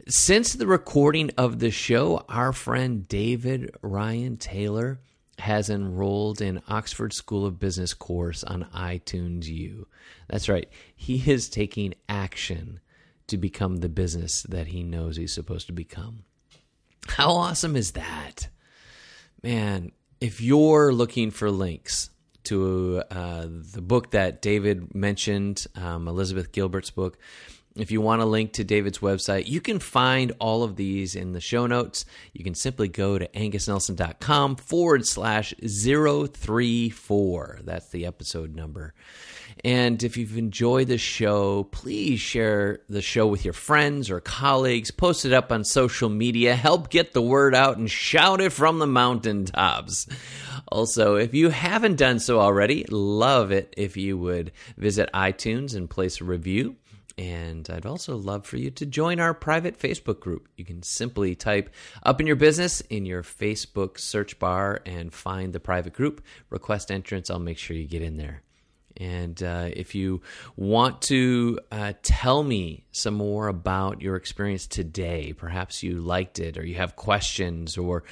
[0.08, 5.00] since the recording of the show, our friend David Ryan Taylor
[5.38, 9.86] has enrolled in Oxford School of Business course on iTunes U.
[10.28, 10.68] That's right.
[10.96, 12.80] He is taking action
[13.28, 16.24] to become the business that he knows he's supposed to become.
[17.06, 18.48] How awesome is that?
[19.42, 22.10] Man, if you're looking for links
[22.44, 27.18] to uh, the book that David mentioned, um, Elizabeth Gilbert's book.
[27.78, 31.32] If you want a link to David's website, you can find all of these in
[31.32, 32.04] the show notes.
[32.32, 37.60] You can simply go to angusnelson.com forward slash 034.
[37.62, 38.94] That's the episode number.
[39.64, 44.90] And if you've enjoyed the show, please share the show with your friends or colleagues.
[44.90, 46.56] Post it up on social media.
[46.56, 50.08] Help get the word out and shout it from the mountaintops.
[50.66, 55.88] Also, if you haven't done so already, love it if you would visit iTunes and
[55.88, 56.74] place a review.
[57.18, 60.48] And I'd also love for you to join our private Facebook group.
[60.56, 61.68] You can simply type
[62.04, 66.24] up in your business in your Facebook search bar and find the private group.
[66.48, 67.28] Request entrance.
[67.28, 68.42] I'll make sure you get in there.
[68.96, 70.22] And uh, if you
[70.56, 76.56] want to uh, tell me some more about your experience today, perhaps you liked it
[76.56, 78.04] or you have questions or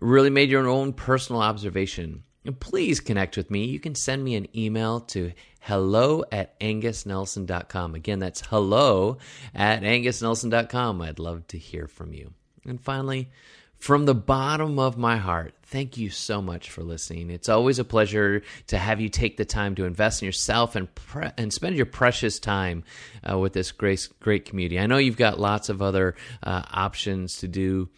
[0.00, 2.22] really made your own personal observation,
[2.60, 3.64] please connect with me.
[3.66, 5.32] You can send me an email to
[5.62, 7.94] hello at angusnelson.com.
[7.94, 9.18] Again, that's hello
[9.54, 11.00] at angusnelson.com.
[11.00, 12.32] I'd love to hear from you.
[12.66, 13.30] And finally,
[13.78, 17.30] from the bottom of my heart, thank you so much for listening.
[17.30, 20.92] It's always a pleasure to have you take the time to invest in yourself and
[20.94, 22.84] pre- and spend your precious time
[23.28, 24.78] uh, with this great great community.
[24.78, 27.88] I know you've got lots of other uh, options to do.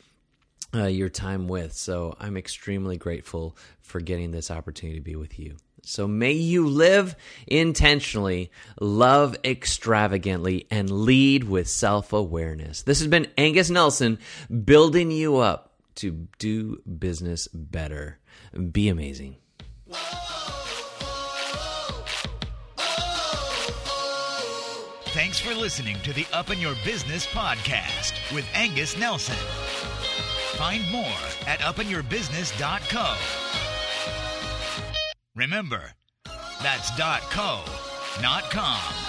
[0.75, 1.73] Uh, your time with.
[1.73, 5.55] So I'm extremely grateful for getting this opportunity to be with you.
[5.87, 7.15] So may you live
[7.47, 12.83] intentionally, love extravagantly, and lead with self awareness.
[12.83, 14.19] This has been Angus Nelson
[14.65, 18.19] building you up to do business better.
[18.73, 19.37] Be amazing.
[25.15, 29.37] Thanks for listening to the Up in Your Business podcast with Angus Nelson.
[30.57, 31.05] Find more
[31.47, 33.44] at upinyourbusiness.co.
[35.37, 35.95] Remember,
[36.63, 37.59] that's dot .co,
[38.23, 39.04] not .com.